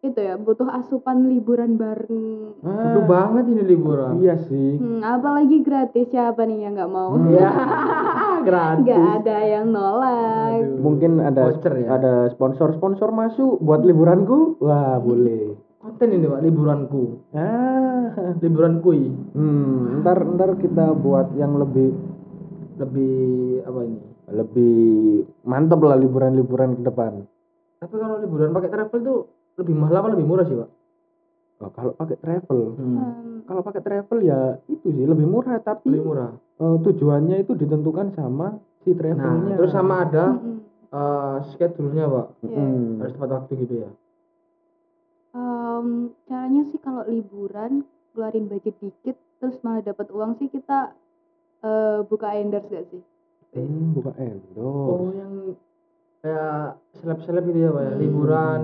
itu 0.00 0.16
ya 0.16 0.40
butuh 0.40 0.64
asupan 0.72 1.28
liburan 1.28 1.76
bareng. 1.76 2.56
Aduh 2.64 3.04
banget 3.04 3.52
ini 3.52 3.62
liburan 3.68 4.16
Iya 4.16 4.40
sih. 4.48 4.80
Hmm, 4.80 5.04
apalagi 5.04 5.60
gratis 5.60 6.08
siapa 6.08 6.48
nih 6.48 6.64
yang 6.64 6.72
nggak 6.72 6.88
mau? 6.88 7.20
Hmm. 7.20 7.28
ya 7.28 7.52
gratis 8.48 8.80
Nggak 8.88 9.04
ada 9.20 9.38
yang 9.44 9.66
nolak. 9.68 10.56
Aduh. 10.56 10.80
Mungkin 10.80 11.20
ada 11.20 11.42
Voucher 11.52 11.74
ya? 11.76 11.88
ada 11.92 12.14
sponsor-sponsor 12.32 13.12
masuk 13.12 13.60
buat 13.60 13.84
liburanku. 13.84 14.56
Wah, 14.58 14.96
boleh. 14.96 15.52
konten 15.80 16.12
ini 16.12 16.28
pak 16.28 16.44
liburanku 16.44 17.24
Ah. 17.32 18.12
liburanku 18.44 18.88
i. 18.92 19.04
Hmm, 19.32 20.00
ntar 20.00 20.24
ntar 20.28 20.56
kita 20.56 20.92
buat 20.92 21.32
yang 21.36 21.56
lebih 21.56 21.92
lebih 22.76 23.16
apa 23.64 23.80
ini 23.84 24.00
lebih 24.32 24.76
mantep 25.42 25.80
lah 25.80 25.96
liburan-liburan 25.96 26.76
ke 26.76 26.82
depan. 26.84 27.24
tapi 27.76 27.96
kalau 27.96 28.20
liburan 28.20 28.52
pakai 28.52 28.68
travel 28.68 29.00
tuh 29.00 29.20
lebih 29.56 29.74
mahal 29.74 29.96
apa 29.96 30.08
lebih 30.12 30.26
murah 30.26 30.44
sih 30.44 30.54
pak 30.54 30.70
Oh, 31.60 31.68
kalau 31.68 31.92
pakai 31.92 32.16
travel, 32.16 32.72
hmm. 32.72 32.96
Hmm, 32.96 33.36
kalau 33.44 33.60
pakai 33.60 33.84
travel 33.84 34.24
ya 34.24 34.56
itu 34.64 34.86
sih 34.86 35.04
lebih 35.04 35.28
murah 35.28 35.60
tapi 35.60 35.92
lebih 35.92 36.08
murah 36.08 36.32
eh, 36.56 36.76
tujuannya 36.80 37.36
itu 37.38 37.52
ditentukan 37.52 38.16
sama 38.16 38.56
si 38.80 38.90
nah 38.90 38.98
travelnya. 39.12 39.54
terus 39.60 39.68
sama 39.70 39.94
ada 40.00 40.24
eh 40.90 41.36
schedule-nya 41.52 42.08
pak 42.08 42.26
Iya. 42.42 42.56
Mm. 42.56 42.88
harus 42.98 43.12
tepat 43.12 43.30
waktu 43.30 43.52
gitu 43.60 43.74
ya 43.78 43.90
Em, 45.30 45.86
caranya 46.24 46.62
sih 46.66 46.80
kalau 46.80 47.06
liburan 47.06 47.84
keluarin 48.10 48.48
budget 48.48 48.74
dikit 48.80 49.14
terus 49.36 49.60
malah 49.60 49.84
dapat 49.84 50.10
uang 50.10 50.34
sih 50.34 50.48
kita 50.48 50.90
eh, 51.60 52.00
buka 52.02 52.34
endorse 52.34 52.66
gak 52.66 52.88
sih? 52.88 53.02
Hmm, 53.52 53.92
buka 53.92 54.10
oh 54.10 54.18
endorse. 54.18 55.12
yang 55.14 55.32
kayak 56.20 56.64
seleb-seleb 56.96 57.44
gitu 57.46 57.58
ya 57.60 57.70
pak 57.70 57.82
ya 57.82 57.90
Hmm. 57.90 58.00
liburan 58.00 58.60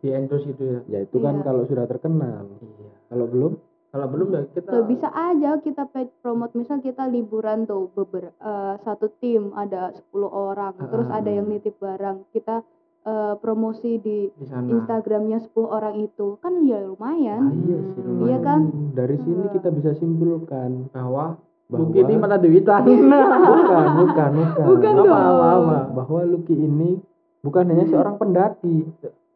di 0.00 0.08
endorse 0.08 0.44
gitu 0.46 0.62
ya 0.64 0.80
Ya 0.88 0.98
itu 1.02 1.16
kan 1.16 1.34
Iya. 1.34 1.44
kalau 1.44 1.62
sudah 1.64 1.84
terkenal. 1.84 2.44
iya 2.58 2.90
Kalau 3.06 3.26
belum, 3.26 3.52
kalau 3.88 4.06
belum 4.08 4.28
ya 4.30 4.42
kita 4.48 4.70
Loh, 4.70 4.84
bisa 4.84 5.08
aja 5.08 5.50
kita 5.58 5.82
paid 5.86 6.08
promote 6.18 6.54
misal 6.54 6.78
kita 6.78 7.04
liburan 7.06 7.64
tuh 7.64 7.90
beber 7.90 8.30
eh, 8.32 8.74
satu 8.78 9.10
tim 9.14 9.50
ada 9.52 9.90
10 9.90 10.24
orang 10.26 10.72
terus 10.76 11.06
Ah. 11.06 11.18
ada 11.18 11.28
yang 11.28 11.46
nitip 11.46 11.74
barang 11.76 12.24
kita 12.30 12.62
eh, 13.02 13.34
promosi 13.36 13.96
di 13.96 14.28
di 14.30 14.44
sana 14.44 14.68
Instagramnya 14.68 15.40
10 15.42 15.66
orang 15.66 15.98
itu 15.98 16.36
kan 16.38 16.60
ya 16.62 16.78
Ah, 16.78 16.86
lumayan 16.86 17.42
iya 17.60 17.78
sih 17.88 17.98
Iya 17.98 18.06
lumayan. 18.06 18.40
kan? 18.40 18.60
Hmm, 18.62 18.88
Dari 18.92 19.16
sini 19.18 19.42
Eh. 19.42 19.50
kita 19.50 19.68
bisa 19.70 19.90
simpulkan 19.94 20.86
bahwa 20.90 21.34
bahwa 21.66 21.86
Luki 21.86 22.00
ini 22.00 22.14
mana 22.14 22.36
duitan 22.36 22.82
bukan, 22.86 23.86
bukan, 23.96 24.30
bukan. 24.34 24.64
Bukan 24.66 24.92
apa, 24.92 25.00
dong. 25.00 25.10
apa, 25.10 25.46
apa. 25.48 25.78
Bahwa 25.94 26.20
Lucky 26.24 26.54
ini 26.56 26.98
bukan 27.40 27.64
hanya 27.64 27.86
seorang 27.86 28.14
pendaki, 28.16 28.90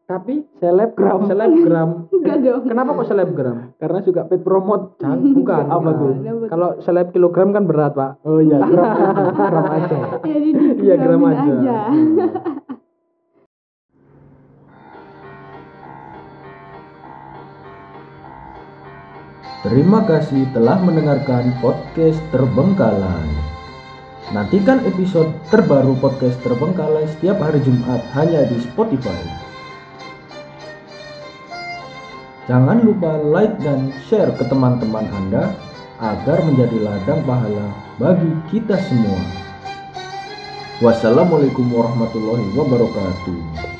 tapi 0.05 0.45
selebgram. 0.61 1.25
selebgram 1.25 1.89
enggak 2.13 2.37
dong 2.39 2.61
kenapa 2.63 2.93
kok 2.93 3.07
selebgram 3.09 3.57
Karena 3.75 3.99
suka 4.01 4.21
paid 4.25 4.41
promote. 4.41 5.01
Jangan, 5.01 5.19
bukan 5.41 5.63
Apa 5.65 5.77
bukan. 5.81 5.95
tuh? 5.97 6.13
kalau 6.45 6.69
seleb 6.79 7.09
kilogram 7.09 7.49
kan 7.49 7.65
berat 7.65 7.93
pak 7.93 8.21
Oh 8.21 8.37
iya, 8.37 8.61
gram 8.61 8.85
aja, 8.85 9.13
gram 9.49 9.65
aja. 9.67 9.97
jadi 10.21 10.49
Iya, 10.77 10.95
gram 11.01 11.21
digramin 11.21 11.33
aja. 11.33 11.77
Terima 19.65 20.05
kasih 20.05 20.45
telah 20.53 20.77
mendengarkan 20.77 21.49
podcast 21.57 22.21
Terbengkalai. 22.29 23.25
Nantikan 24.29 24.81
episode 24.85 25.33
terbaru 25.49 25.97
podcast 25.97 26.37
Terbengkalai 26.45 27.09
setiap 27.17 27.41
hari 27.41 27.61
Jumat 27.65 28.01
hanya 28.13 28.45
di 28.45 28.61
Spotify. 28.61 29.44
Jangan 32.45 32.85
lupa 32.85 33.17
like 33.25 33.57
dan 33.65 33.89
share 34.05 34.29
ke 34.37 34.45
teman-teman 34.45 35.09
Anda 35.09 35.57
agar 35.97 36.45
menjadi 36.45 36.77
ladang 36.77 37.25
pahala 37.25 37.73
bagi 37.97 38.29
kita 38.53 38.77
semua. 38.85 39.17
Wassalamualaikum 40.77 41.65
warahmatullahi 41.73 42.45
wabarakatuh. 42.53 43.74